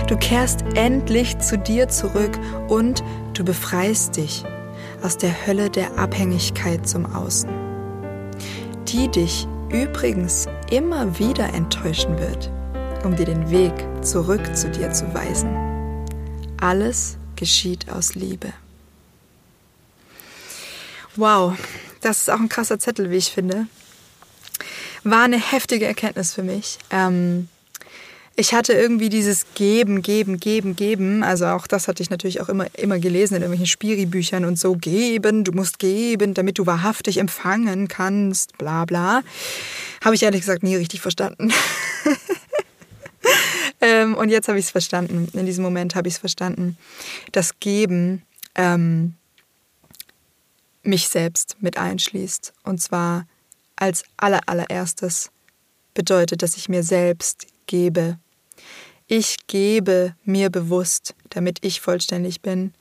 [0.07, 3.03] Du kehrst endlich zu dir zurück und
[3.33, 4.43] du befreist dich
[5.01, 7.49] aus der Hölle der Abhängigkeit zum Außen,
[8.87, 12.51] die dich übrigens immer wieder enttäuschen wird,
[13.03, 15.49] um dir den Weg zurück zu dir zu weisen.
[16.59, 18.49] Alles geschieht aus Liebe.
[21.15, 21.55] Wow,
[22.01, 23.67] das ist auch ein krasser Zettel, wie ich finde.
[25.03, 26.77] War eine heftige Erkenntnis für mich.
[26.91, 27.47] Ähm,
[28.39, 31.23] ich hatte irgendwie dieses Geben, Geben, Geben, Geben.
[31.23, 34.75] Also auch das hatte ich natürlich auch immer, immer gelesen in irgendwelchen Spiri-Büchern und so.
[34.75, 39.23] Geben, du musst geben, damit du wahrhaftig empfangen kannst, bla bla.
[40.01, 41.51] Habe ich ehrlich gesagt nie richtig verstanden.
[43.81, 45.27] ähm, und jetzt habe ich es verstanden.
[45.33, 46.77] In diesem Moment habe ich es verstanden.
[47.33, 48.21] Das Geben
[48.55, 49.15] ähm,
[50.89, 52.53] mich selbst mit einschließt.
[52.63, 53.25] Und zwar
[53.75, 55.31] als aller, allererstes
[55.93, 58.17] bedeutet, dass ich mir selbst gebe
[59.11, 62.75] ich gebe mir bewusst, damit ich vollständig bin.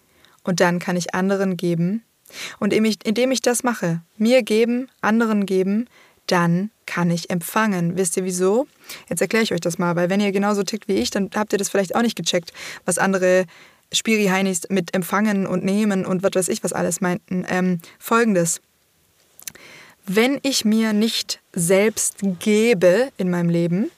[0.44, 2.04] Und dann kann ich anderen geben.
[2.58, 5.88] Und indem ich das mache, mir geben, anderen geben,
[6.26, 7.96] dann kann ich empfangen.
[7.96, 8.68] Wisst ihr wieso?
[9.08, 11.54] Jetzt erkläre ich euch das mal, weil wenn ihr genauso tickt wie ich, dann habt
[11.54, 12.52] ihr das vielleicht auch nicht gecheckt,
[12.84, 13.46] was andere
[13.92, 17.44] Spiri-Heinis mit empfangen und nehmen und was weiß ich, was alles meinten.
[17.48, 18.60] Ähm, Folgendes.
[20.06, 23.90] Wenn ich mir nicht selbst gebe in meinem Leben,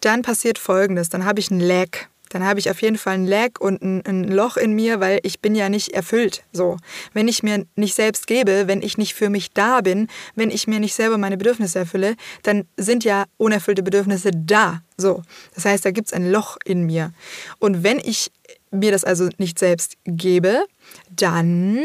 [0.00, 1.08] dann passiert Folgendes.
[1.08, 1.88] Dann habe ich einen Lag.
[2.28, 5.20] dann habe ich auf jeden Fall ein Lag und ein, ein, Loch in mir, weil
[5.22, 6.42] ich bin ja nicht erfüllt.
[6.52, 6.78] So,
[7.12, 10.66] wenn ich mir nicht selbst gebe, wenn ich nicht für mich da bin, wenn ich
[10.66, 14.82] mir nicht selber meine Bedürfnisse erfülle, dann sind ja unerfüllte Bedürfnisse da.
[14.98, 15.22] So,
[15.54, 17.12] das heißt, da gibt es ein Loch in mir.
[17.60, 18.32] Und wenn ich
[18.74, 20.64] mir das also nicht selbst gebe,
[21.10, 21.80] dann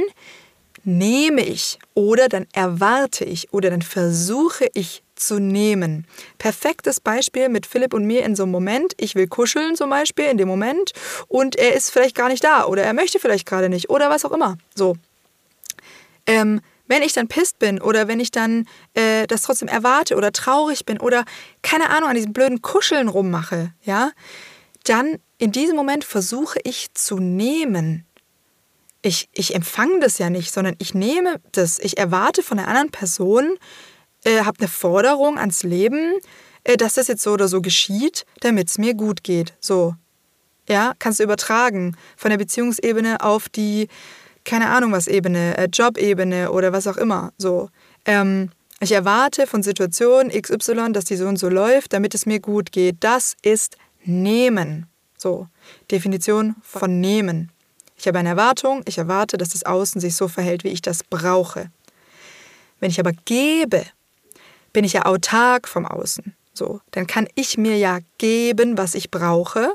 [0.84, 6.08] nehme ich oder dann erwarte ich oder dann versuche ich zu nehmen.
[6.38, 8.94] Perfektes Beispiel mit Philipp und mir in so einem Moment.
[8.98, 10.94] Ich will kuscheln zum Beispiel in dem Moment
[11.28, 14.26] und er ist vielleicht gar nicht da oder er möchte vielleicht gerade nicht oder was
[14.26, 14.58] auch immer.
[14.76, 14.96] So.
[16.26, 18.66] Ähm, wenn ich dann pisst bin oder wenn ich dann
[18.96, 21.24] äh, das trotzdem erwarte oder traurig bin oder
[21.62, 24.12] keine Ahnung an diesem blöden Kuscheln rummache, ja,
[24.84, 28.06] dann in diesem Moment versuche ich zu nehmen.
[29.02, 31.80] Ich, ich empfange das ja nicht, sondern ich nehme das.
[31.80, 33.58] Ich erwarte von der anderen Person,
[34.26, 36.16] äh, habe eine Forderung ans Leben,
[36.64, 39.54] äh, dass das jetzt so oder so geschieht, damit es mir gut geht.
[39.60, 39.96] So.
[40.68, 43.88] Ja, kannst du übertragen von der Beziehungsebene auf die,
[44.44, 47.32] keine Ahnung was Ebene, äh, Jobebene oder was auch immer.
[47.38, 47.70] So.
[48.06, 48.52] Ähm,
[48.82, 52.72] ich erwarte von Situation XY, dass die so und so läuft, damit es mir gut
[52.72, 52.98] geht.
[53.00, 54.88] Das ist Nehmen.
[55.18, 55.48] So.
[55.92, 57.52] Definition von Nehmen.
[57.98, 61.04] Ich habe eine Erwartung, ich erwarte, dass das Außen sich so verhält, wie ich das
[61.04, 61.70] brauche.
[62.80, 63.86] Wenn ich aber gebe,
[64.72, 66.34] bin ich ja autark vom Außen.
[66.54, 69.74] So, dann kann ich mir ja geben, was ich brauche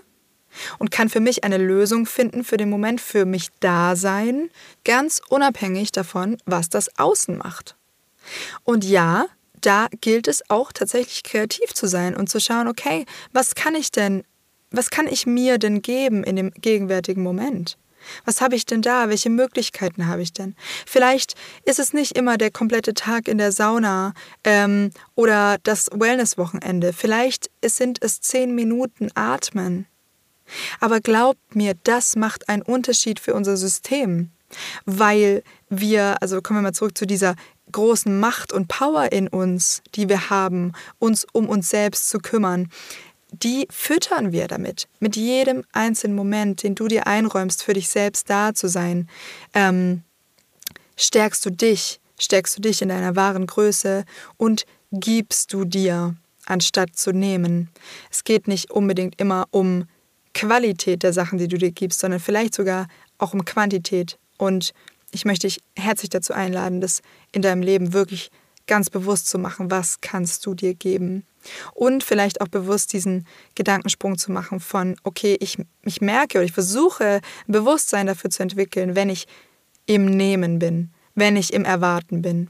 [0.79, 4.51] und kann für mich eine Lösung finden für den Moment, für mich da sein,
[4.85, 7.77] ganz unabhängig davon, was das Außen macht.
[8.65, 9.27] Und ja,
[9.65, 13.91] da gilt es auch tatsächlich kreativ zu sein und zu schauen, okay, was kann ich
[13.91, 14.25] denn,
[14.71, 17.77] was kann ich mir denn geben in dem gegenwärtigen Moment?
[18.25, 19.09] Was habe ich denn da?
[19.09, 20.55] Welche Möglichkeiten habe ich denn?
[20.87, 21.35] Vielleicht
[21.65, 24.13] ist es nicht immer der komplette Tag in der Sauna
[24.45, 26.93] ähm, oder das Wellness-Wochenende.
[26.93, 29.87] Vielleicht sind es zehn Minuten Atmen.
[30.81, 34.31] Aber glaubt mir, das macht einen Unterschied für unser System,
[34.85, 37.35] weil wir, also kommen wir mal zurück zu dieser
[37.75, 42.69] großen Macht und Power in uns, die wir haben, uns um uns selbst zu kümmern
[43.43, 44.89] die füttern wir damit.
[45.01, 49.09] Mit jedem einzelnen Moment, den du dir einräumst, für dich selbst da zu sein,
[49.55, 50.03] ähm,
[50.97, 54.05] stärkst du dich, stärkst du dich in deiner wahren Größe
[54.37, 56.15] und gibst du dir,
[56.47, 57.71] anstatt zu nehmen.
[58.11, 59.87] Es geht nicht unbedingt immer um
[60.35, 62.87] Qualität der Sachen, die du dir gibst, sondern vielleicht sogar
[63.19, 64.19] auch um Quantität.
[64.37, 64.73] Und
[65.15, 67.01] ich möchte dich herzlich dazu einladen, das
[67.33, 68.31] in deinem Leben wirklich
[68.67, 71.25] ganz bewusst zu machen, was kannst du dir geben.
[71.75, 76.53] Und vielleicht auch bewusst diesen Gedankensprung zu machen von, okay, ich, ich merke oder ich
[76.53, 79.27] versuche ein Bewusstsein dafür zu entwickeln, wenn ich
[79.87, 82.49] im Nehmen bin, wenn ich im Erwarten bin.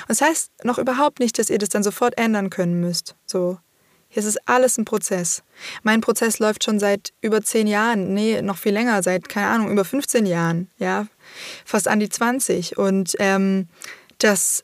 [0.00, 3.14] Und das heißt noch überhaupt nicht, dass ihr das dann sofort ändern können müsst.
[3.26, 3.58] So,
[4.14, 5.42] hier ist alles ein Prozess.
[5.82, 9.72] Mein Prozess läuft schon seit über zehn Jahren, nee, noch viel länger, seit, keine Ahnung,
[9.72, 11.08] über 15 Jahren, ja,
[11.64, 12.78] fast an die 20.
[12.78, 13.66] Und ähm,
[14.18, 14.62] das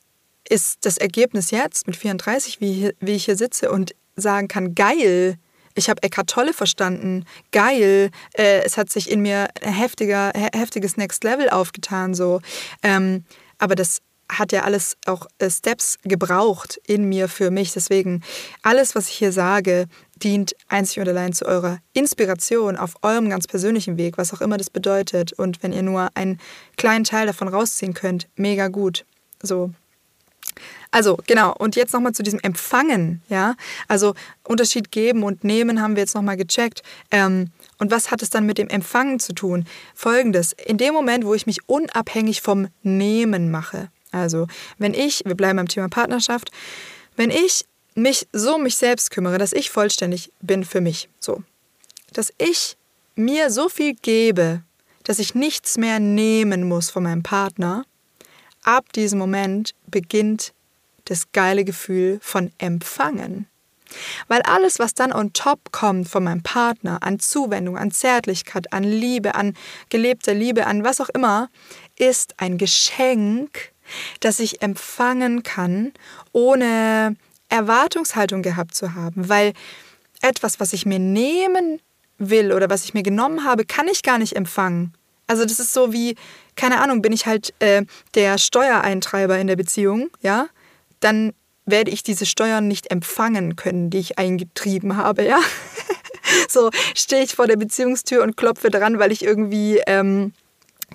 [0.49, 5.37] ist das Ergebnis jetzt mit 34, wie, wie ich hier sitze und sagen kann, geil,
[5.75, 10.97] ich habe Eckart Tolle verstanden, geil, äh, es hat sich in mir ein heftiger, heftiges
[10.97, 12.41] Next Level aufgetan, so.
[12.85, 13.25] Ähm,
[13.59, 14.01] aber das
[14.39, 17.73] hat ja alles auch äh, Steps gebraucht in mir für mich.
[17.73, 18.23] Deswegen,
[18.63, 23.47] alles, was ich hier sage, dient einzig und allein zu eurer Inspiration auf eurem ganz
[23.47, 25.33] persönlichen Weg, was auch immer das bedeutet.
[25.33, 26.39] Und wenn ihr nur einen
[26.77, 29.05] kleinen Teil davon rausziehen könnt, mega gut.
[29.43, 29.73] So,
[30.91, 33.55] also genau, und jetzt nochmal zu diesem Empfangen, ja.
[33.87, 36.83] Also Unterschied geben und nehmen haben wir jetzt nochmal gecheckt.
[37.11, 39.67] Ähm, und was hat es dann mit dem Empfangen zu tun?
[39.95, 44.47] Folgendes, in dem Moment, wo ich mich unabhängig vom Nehmen mache, also
[44.79, 46.51] wenn ich, wir bleiben beim Thema Partnerschaft,
[47.17, 51.43] wenn ich mich so um mich selbst kümmere, dass ich vollständig bin für mich, so,
[52.13, 52.77] dass ich
[53.15, 54.63] mir so viel gebe,
[55.05, 57.85] dass ich nichts mehr nehmen muss von meinem Partner,
[58.63, 60.53] ab diesem Moment beginnt
[61.05, 63.47] das geile Gefühl von Empfangen.
[64.29, 68.85] Weil alles, was dann on top kommt von meinem Partner, an Zuwendung, an Zärtlichkeit, an
[68.85, 69.55] Liebe, an
[69.89, 71.49] gelebter Liebe, an was auch immer,
[71.99, 73.73] ist ein Geschenk,
[74.21, 75.93] das ich empfangen kann,
[76.33, 77.17] ohne
[77.49, 79.29] Erwartungshaltung gehabt zu haben.
[79.29, 79.53] Weil
[80.23, 81.81] etwas, was ich mir nehmen
[82.19, 84.95] will oder was ich mir genommen habe, kann ich gar nicht empfangen.
[85.27, 86.17] Also das ist so wie,
[86.57, 87.85] keine Ahnung, bin ich halt äh,
[88.15, 90.49] der Steuereintreiber in der Beziehung, ja?
[90.99, 91.33] Dann
[91.67, 95.39] werde ich diese Steuern nicht empfangen können, die ich eingetrieben habe, ja?
[96.49, 100.33] so stehe ich vor der Beziehungstür und klopfe dran, weil ich irgendwie, ähm,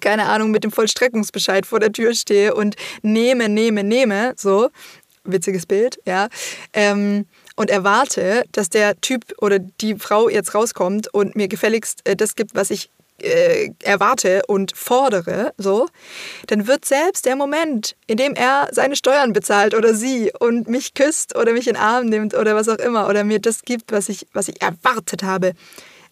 [0.01, 4.69] keine Ahnung, mit dem Vollstreckungsbescheid vor der Tür stehe und nehme, nehme, nehme, so.
[5.23, 6.27] Witziges Bild, ja.
[6.73, 7.25] Ähm,
[7.55, 12.35] und erwarte, dass der Typ oder die Frau jetzt rauskommt und mir gefälligst äh, das
[12.35, 12.91] gibt, was ich
[13.21, 15.87] äh, erwarte und fordere, so,
[16.47, 20.93] dann wird selbst der Moment, in dem er seine Steuern bezahlt oder sie und mich
[20.93, 23.91] küsst oder mich in den Arm nimmt oder was auch immer oder mir das gibt,
[23.91, 25.53] was ich, was ich erwartet habe,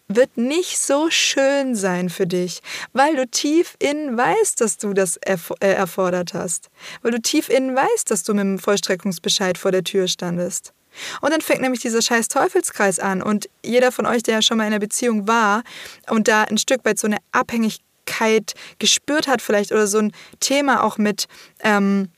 [0.08, 2.60] wird nicht so schön sein für dich,
[2.92, 6.68] weil du tief innen weißt, dass du das äh, erfordert hast.
[7.02, 10.72] Weil du tief innen weißt, dass du mit dem Vollstreckungsbescheid vor der Tür standest.
[11.20, 13.22] Und dann fängt nämlich dieser scheiß Teufelskreis an.
[13.22, 15.62] Und jeder von euch, der ja schon mal in einer Beziehung war
[16.08, 20.84] und da ein Stück weit so eine Abhängigkeit gespürt hat, vielleicht oder so ein Thema
[20.84, 21.26] auch mit
[21.60, 22.10] ähm,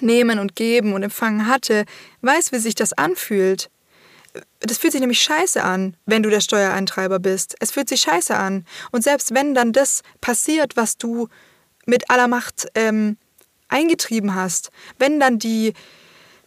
[0.00, 1.84] Nehmen und Geben und Empfangen hatte,
[2.20, 3.70] weiß, wie sich das anfühlt
[4.60, 7.54] das fühlt sich nämlich scheiße an, wenn du der Steuereintreiber bist.
[7.60, 8.64] Es fühlt sich scheiße an.
[8.90, 11.28] Und selbst wenn dann das passiert, was du
[11.86, 13.16] mit aller Macht ähm,
[13.68, 15.74] eingetrieben hast, wenn dann die,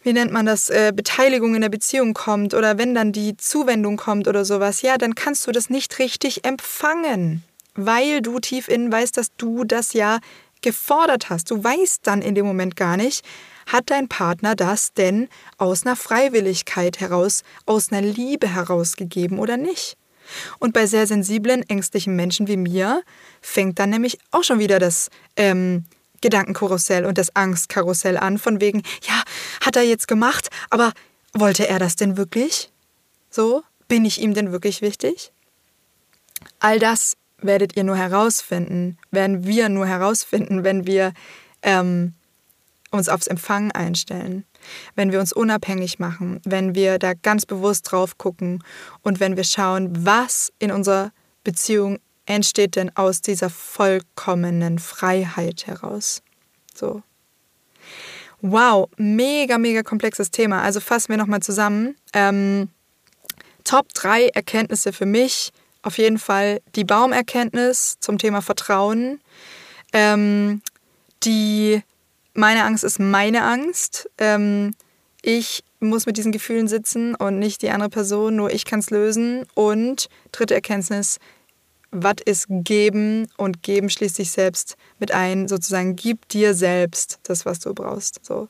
[0.02, 3.96] wie nennt man das, äh, Beteiligung in der Beziehung kommt oder wenn dann die Zuwendung
[3.96, 8.90] kommt oder sowas, ja, dann kannst du das nicht richtig empfangen, weil du tief innen
[8.90, 10.18] weißt, dass du das ja
[10.60, 11.50] gefordert hast.
[11.50, 13.24] Du weißt dann in dem Moment gar nicht,
[13.68, 19.96] hat dein Partner das denn aus einer Freiwilligkeit heraus, aus einer Liebe herausgegeben oder nicht?
[20.58, 23.02] Und bei sehr sensiblen, ängstlichen Menschen wie mir
[23.40, 25.84] fängt dann nämlich auch schon wieder das ähm,
[26.20, 29.22] Gedankenkarussell und das Angstkarussell an, von wegen, ja,
[29.64, 30.92] hat er jetzt gemacht, aber
[31.32, 32.70] wollte er das denn wirklich?
[33.30, 35.32] So, bin ich ihm denn wirklich wichtig?
[36.60, 41.12] All das werdet ihr nur herausfinden, werden wir nur herausfinden, wenn wir
[41.62, 42.14] ähm,
[42.90, 44.44] uns aufs Empfangen einstellen,
[44.94, 48.62] wenn wir uns unabhängig machen, wenn wir da ganz bewusst drauf gucken
[49.02, 51.12] und wenn wir schauen, was in unserer
[51.44, 56.22] Beziehung entsteht denn aus dieser vollkommenen Freiheit heraus.
[56.74, 57.02] So.
[58.40, 60.62] Wow, mega, mega komplexes Thema.
[60.62, 61.96] Also fassen wir nochmal zusammen.
[62.12, 62.68] Ähm,
[63.64, 65.52] Top 3 Erkenntnisse für mich.
[65.82, 69.20] Auf jeden Fall die Baumerkenntnis zum Thema Vertrauen.
[69.92, 70.62] Ähm,
[71.24, 71.82] die
[72.38, 74.08] meine Angst ist meine Angst.
[74.16, 74.72] Ähm,
[75.22, 78.90] ich muss mit diesen Gefühlen sitzen und nicht die andere Person, nur ich kann es
[78.90, 79.44] lösen.
[79.54, 81.18] Und dritte Erkenntnis,
[81.90, 83.28] was ist geben?
[83.36, 88.24] Und geben schließt sich selbst mit ein, sozusagen, gib dir selbst das, was du brauchst.
[88.24, 88.48] So.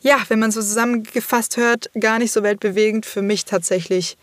[0.00, 4.16] Ja, wenn man so zusammengefasst hört, gar nicht so weltbewegend, für mich tatsächlich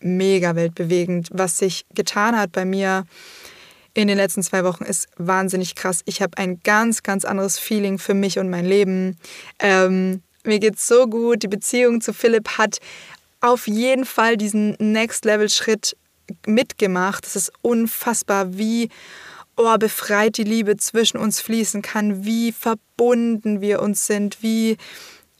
[0.00, 3.04] mega weltbewegend, was sich getan hat bei mir
[4.02, 6.02] in den letzten zwei Wochen ist wahnsinnig krass.
[6.04, 9.16] Ich habe ein ganz, ganz anderes Feeling für mich und mein Leben.
[9.58, 11.42] Ähm, mir geht's so gut.
[11.42, 12.78] Die Beziehung zu Philipp hat
[13.40, 15.96] auf jeden Fall diesen Next-Level-Schritt
[16.46, 17.26] mitgemacht.
[17.26, 18.90] Es ist unfassbar, wie
[19.56, 24.76] oh, befreit die Liebe zwischen uns fließen kann, wie verbunden wir uns sind, wie,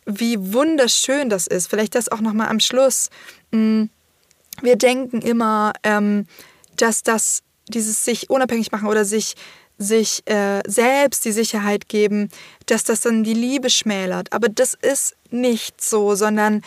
[0.07, 1.69] wie wunderschön das ist.
[1.69, 3.11] Vielleicht das auch nochmal am Schluss.
[3.51, 3.85] Mm,
[4.63, 6.27] wir denken immer, ähm,
[6.77, 9.35] dass das dieses sich unabhängig machen oder sich
[9.79, 12.29] sich äh, selbst die Sicherheit geben,
[12.67, 14.31] dass das dann die Liebe schmälert.
[14.31, 16.61] Aber das ist nicht so, sondern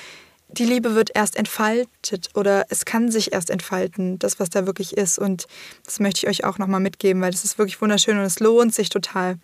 [0.48, 4.98] die Liebe wird erst entfaltet oder es kann sich erst entfalten, das, was da wirklich
[4.98, 5.18] ist.
[5.18, 5.46] Und
[5.86, 8.74] das möchte ich euch auch nochmal mitgeben, weil das ist wirklich wunderschön und es lohnt
[8.74, 9.38] sich total,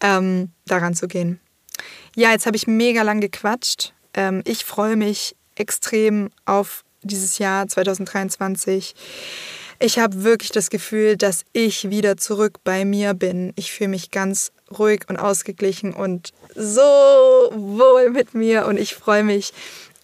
[0.00, 1.40] ähm, daran zu gehen.
[2.16, 3.92] Ja, jetzt habe ich mega lang gequatscht.
[4.14, 8.94] Ähm, ich freue mich extrem auf dieses Jahr 2023.
[9.82, 13.54] Ich habe wirklich das Gefühl, dass ich wieder zurück bei mir bin.
[13.56, 19.24] Ich fühle mich ganz ruhig und ausgeglichen und so wohl mit mir und ich freue
[19.24, 19.54] mich,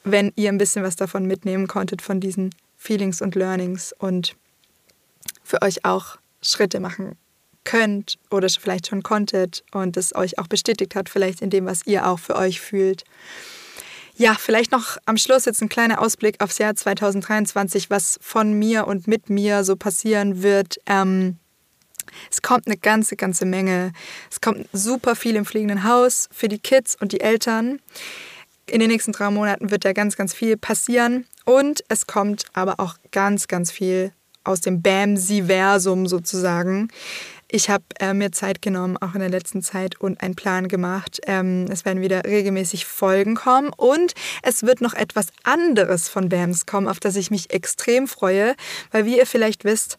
[0.02, 4.34] wenn ihr ein bisschen was davon mitnehmen konntet von diesen Feelings und Learnings und
[5.44, 7.18] für euch auch Schritte machen
[7.64, 11.86] könnt oder vielleicht schon konntet und es euch auch bestätigt hat, vielleicht in dem, was
[11.86, 13.04] ihr auch für euch fühlt.
[14.18, 18.86] Ja, vielleicht noch am Schluss jetzt ein kleiner Ausblick aufs Jahr 2023, was von mir
[18.86, 20.80] und mit mir so passieren wird.
[20.86, 21.36] Ähm,
[22.30, 23.92] es kommt eine ganze, ganze Menge.
[24.30, 27.78] Es kommt super viel im fliegenden Haus für die Kids und die Eltern.
[28.64, 31.26] In den nächsten drei Monaten wird da ganz, ganz viel passieren.
[31.44, 34.12] Und es kommt aber auch ganz, ganz viel
[34.44, 36.88] aus dem Bam-Siversum sozusagen.
[37.48, 41.20] Ich habe äh, mir Zeit genommen, auch in der letzten Zeit, und einen Plan gemacht.
[41.26, 46.66] Ähm, es werden wieder regelmäßig Folgen kommen und es wird noch etwas anderes von BAMS
[46.66, 48.54] kommen, auf das ich mich extrem freue,
[48.90, 49.96] weil wie ihr vielleicht wisst,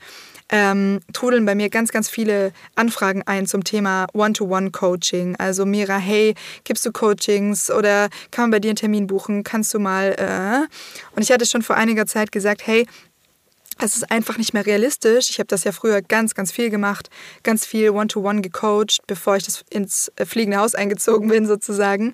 [0.50, 5.36] ähm, trudeln bei mir ganz, ganz viele Anfragen ein zum Thema One-to-One-Coaching.
[5.38, 9.44] Also Mira, hey, gibst du Coachings oder kann man bei dir einen Termin buchen?
[9.44, 10.14] Kannst du mal...
[10.18, 10.68] Äh?
[11.16, 12.88] Und ich hatte schon vor einiger Zeit gesagt, hey,
[13.80, 15.30] es ist einfach nicht mehr realistisch.
[15.30, 17.10] Ich habe das ja früher ganz, ganz viel gemacht,
[17.44, 22.14] ganz viel One-to-One -one gecoacht, bevor ich das ins äh, fliegende Haus eingezogen bin sozusagen.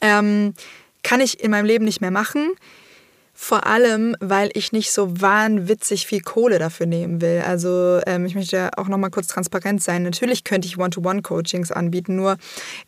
[0.00, 0.54] Ähm,
[1.02, 2.52] kann ich in meinem Leben nicht mehr machen.
[3.40, 7.40] Vor allem, weil ich nicht so wahnwitzig viel Kohle dafür nehmen will.
[7.46, 10.02] Also ähm, ich möchte ja auch nochmal kurz transparent sein.
[10.02, 12.36] Natürlich könnte ich One-to-One-Coachings anbieten, nur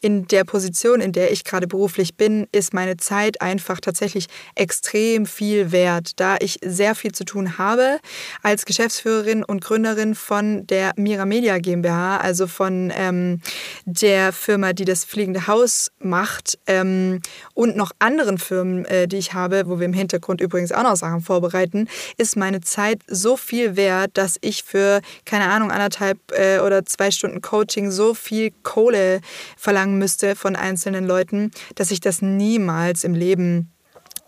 [0.00, 4.26] in der Position, in der ich gerade beruflich bin, ist meine Zeit einfach tatsächlich
[4.56, 8.00] extrem viel wert, da ich sehr viel zu tun habe
[8.42, 13.40] als Geschäftsführerin und Gründerin von der Mira Media GmbH, also von ähm,
[13.84, 17.22] der Firma, die das fliegende Haus macht ähm,
[17.54, 20.96] und noch anderen Firmen, äh, die ich habe, wo wir im Hintergrund übrigens auch noch
[20.96, 26.58] Sachen vorbereiten, ist meine Zeit so viel wert, dass ich für, keine Ahnung, anderthalb äh,
[26.60, 29.20] oder zwei Stunden Coaching so viel Kohle
[29.56, 33.70] verlangen müsste von einzelnen Leuten, dass ich das niemals im Leben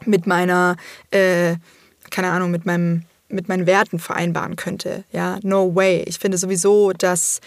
[0.05, 0.77] mit meiner,
[1.11, 1.57] äh,
[2.11, 5.05] keine Ahnung, mit meinem mit meinen Werten vereinbaren könnte.
[5.11, 6.05] Ja, no way.
[6.07, 7.41] Ich finde sowieso, dass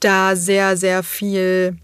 [0.00, 1.78] da sehr, sehr viel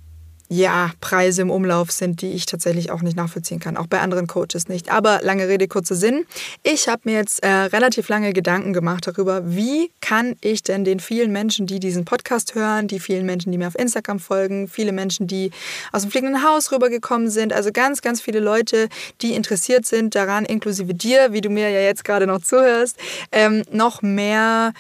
[0.53, 4.27] ja, Preise im Umlauf sind, die ich tatsächlich auch nicht nachvollziehen kann, auch bei anderen
[4.27, 4.91] Coaches nicht.
[4.91, 6.27] Aber lange Rede, kurzer Sinn.
[6.65, 10.99] Ich habe mir jetzt äh, relativ lange Gedanken gemacht darüber, wie kann ich denn den
[10.99, 14.91] vielen Menschen, die diesen Podcast hören, die vielen Menschen, die mir auf Instagram folgen, viele
[14.91, 15.53] Menschen, die
[15.93, 18.89] aus dem fliegenden Haus rübergekommen sind, also ganz, ganz viele Leute,
[19.23, 22.97] die interessiert sind daran, inklusive dir, wie du mir ja jetzt gerade noch zuhörst,
[23.31, 24.73] ähm, noch mehr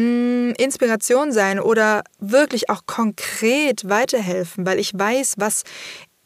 [0.00, 5.64] mh, Inspiration sein oder wirklich auch konkret weiterhelfen, weil ich weiß, was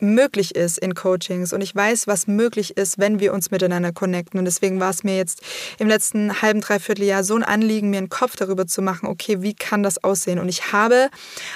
[0.01, 4.39] möglich ist in Coachings und ich weiß, was möglich ist, wenn wir uns miteinander connecten.
[4.39, 5.41] Und deswegen war es mir jetzt
[5.79, 9.43] im letzten halben, dreiviertel Jahr so ein Anliegen, mir einen Kopf darüber zu machen, okay,
[9.43, 10.39] wie kann das aussehen?
[10.39, 11.11] Und ich habe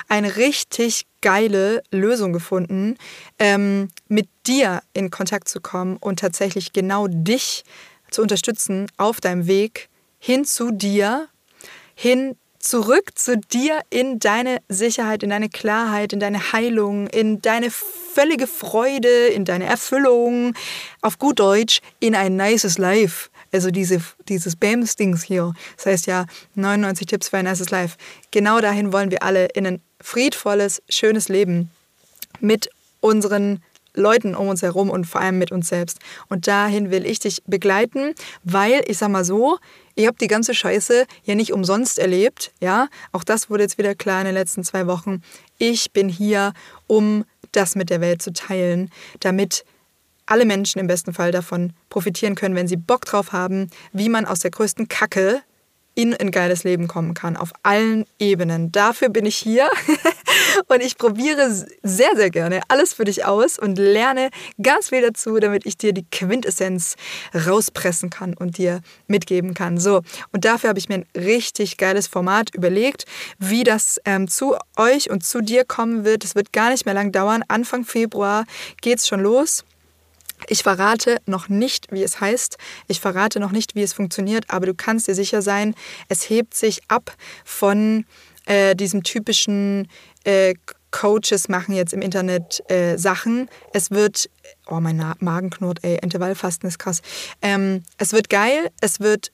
[0.08, 2.96] eine richtig geile Lösung gefunden,
[3.38, 7.64] ähm, mit dir in Kontakt zu kommen und tatsächlich genau dich
[8.10, 9.88] zu unterstützen auf deinem Weg
[10.18, 11.28] hin zu dir
[12.00, 17.72] hin zurück zu dir in deine Sicherheit, in deine Klarheit, in deine Heilung, in deine
[17.72, 20.54] völlige Freude, in deine Erfüllung,
[21.00, 23.30] auf gut Deutsch, in ein nices Life.
[23.50, 27.96] Also diese, dieses BAMS-Dings hier, das heißt ja 99 Tipps für ein nices Life.
[28.30, 31.68] Genau dahin wollen wir alle in ein friedvolles, schönes Leben
[32.38, 32.70] mit
[33.00, 33.60] unseren
[33.94, 35.98] Leuten um uns herum und vor allem mit uns selbst.
[36.28, 39.58] Und dahin will ich dich begleiten, weil ich sag mal so,
[39.98, 42.88] ihr habt die ganze Scheiße ja nicht umsonst erlebt, ja?
[43.12, 45.22] Auch das wurde jetzt wieder klar in den letzten zwei Wochen.
[45.58, 46.52] Ich bin hier,
[46.86, 48.90] um das mit der Welt zu teilen,
[49.20, 49.64] damit
[50.26, 54.24] alle Menschen im besten Fall davon profitieren können, wenn sie Bock drauf haben, wie man
[54.24, 55.42] aus der größten Kacke
[55.98, 58.70] in ein geiles Leben kommen kann, auf allen Ebenen.
[58.70, 59.68] Dafür bin ich hier
[60.68, 61.50] und ich probiere
[61.82, 64.30] sehr, sehr gerne alles für dich aus und lerne
[64.62, 66.94] ganz viel dazu, damit ich dir die Quintessenz
[67.34, 69.76] rauspressen kann und dir mitgeben kann.
[69.78, 73.04] So, und dafür habe ich mir ein richtig geiles Format überlegt,
[73.40, 76.22] wie das ähm, zu euch und zu dir kommen wird.
[76.22, 77.42] Es wird gar nicht mehr lang dauern.
[77.48, 78.44] Anfang Februar
[78.80, 79.64] geht es schon los.
[80.48, 82.56] Ich verrate noch nicht, wie es heißt.
[82.86, 85.74] Ich verrate noch nicht, wie es funktioniert, aber du kannst dir sicher sein,
[86.08, 87.14] es hebt sich ab
[87.44, 88.04] von
[88.46, 89.88] äh, diesem typischen
[90.24, 90.54] äh,
[90.90, 93.48] Coaches machen jetzt im Internet äh, Sachen.
[93.72, 94.30] Es wird,
[94.66, 97.02] oh, mein Magen knurrt, ey, Intervallfasten ist krass.
[97.42, 99.32] Ähm, es wird geil, es wird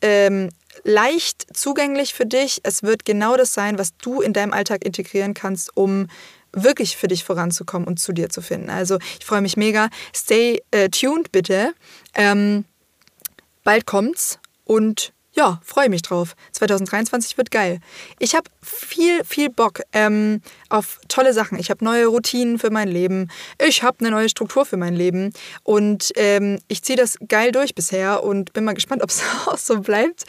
[0.00, 0.48] ähm,
[0.84, 2.60] leicht zugänglich für dich.
[2.62, 6.08] Es wird genau das sein, was du in deinem Alltag integrieren kannst, um
[6.56, 8.70] wirklich für dich voranzukommen und zu dir zu finden.
[8.70, 9.88] Also ich freue mich mega.
[10.14, 11.74] Stay äh, tuned bitte.
[12.14, 12.64] Ähm,
[13.62, 16.34] bald kommt's und ja, freue mich drauf.
[16.52, 17.80] 2023 wird geil.
[18.18, 20.40] Ich habe viel, viel Bock ähm,
[20.70, 21.58] auf tolle Sachen.
[21.58, 23.30] Ich habe neue Routinen für mein Leben.
[23.62, 25.34] Ich habe eine neue Struktur für mein Leben.
[25.62, 29.58] Und ähm, ich ziehe das geil durch bisher und bin mal gespannt, ob es auch
[29.58, 30.24] so bleibt.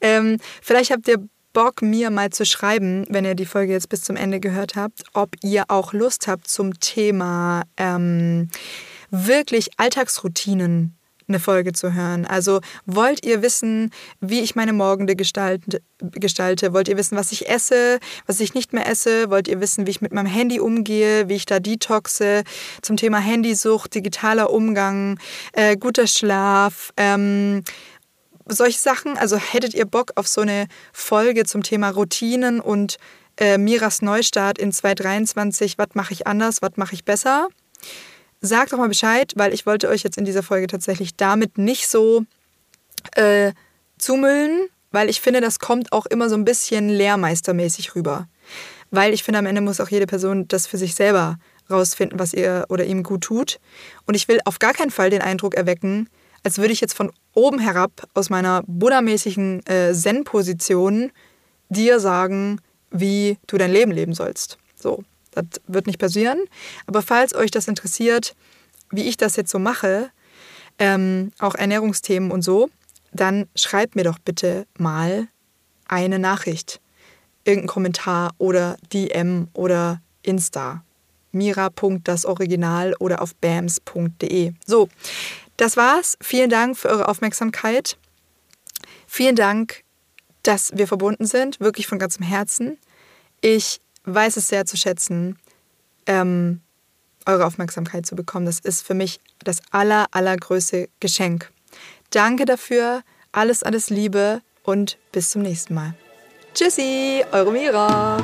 [0.00, 1.18] Ähm, vielleicht habt ihr
[1.52, 5.02] Bock, mir mal zu schreiben, wenn ihr die Folge jetzt bis zum Ende gehört habt,
[5.12, 8.48] ob ihr auch Lust habt zum Thema ähm,
[9.10, 10.96] wirklich Alltagsroutinen
[11.28, 12.26] eine Folge zu hören.
[12.26, 16.72] Also wollt ihr wissen, wie ich meine Morgende gestalte, gestalte?
[16.72, 19.30] Wollt ihr wissen, was ich esse, was ich nicht mehr esse?
[19.30, 22.42] Wollt ihr wissen, wie ich mit meinem Handy umgehe, wie ich da detoxe?
[22.82, 25.18] Zum Thema Handysucht, digitaler Umgang,
[25.52, 27.62] äh, guter Schlaf, ähm,
[28.46, 29.16] solche Sachen.
[29.16, 32.98] Also hättet ihr Bock auf so eine Folge zum Thema Routinen und
[33.38, 35.78] äh, Miras Neustart in 2023?
[35.78, 36.62] Was mache ich anders?
[36.62, 37.48] Was mache ich besser?
[38.40, 41.88] Sagt doch mal Bescheid, weil ich wollte euch jetzt in dieser Folge tatsächlich damit nicht
[41.88, 42.24] so
[43.14, 43.52] äh,
[43.98, 48.28] zumüllen, weil ich finde, das kommt auch immer so ein bisschen lehrmeistermäßig rüber.
[48.90, 51.38] Weil ich finde, am Ende muss auch jede Person das für sich selber
[51.70, 53.60] rausfinden, was ihr oder ihm gut tut.
[54.06, 56.08] Und ich will auf gar keinen Fall den Eindruck erwecken,
[56.42, 61.12] als würde ich jetzt von oben herab aus meiner buddha-mäßigen äh, Zen-Position
[61.68, 62.60] dir sagen,
[62.90, 64.58] wie du dein Leben leben sollst.
[64.74, 66.40] So, das wird nicht passieren.
[66.86, 68.34] Aber falls euch das interessiert,
[68.90, 70.10] wie ich das jetzt so mache,
[70.78, 72.68] ähm, auch Ernährungsthemen und so,
[73.12, 75.28] dann schreibt mir doch bitte mal
[75.86, 76.80] eine Nachricht,
[77.44, 80.84] irgendeinen Kommentar oder DM oder Insta.
[81.34, 84.52] Mira.dasoriginal oder auf bams.de.
[84.66, 84.88] So,
[85.56, 86.16] das war's.
[86.20, 87.96] Vielen Dank für eure Aufmerksamkeit.
[89.06, 89.82] Vielen Dank,
[90.42, 92.78] dass wir verbunden sind, wirklich von ganzem Herzen.
[93.40, 95.38] Ich weiß es sehr zu schätzen,
[96.06, 96.60] ähm,
[97.26, 98.46] eure Aufmerksamkeit zu bekommen.
[98.46, 101.50] Das ist für mich das aller, allergrößte Geschenk.
[102.10, 105.94] Danke dafür, alles, alles Liebe und bis zum nächsten Mal.
[106.54, 108.18] Tschüssi, eure Mira.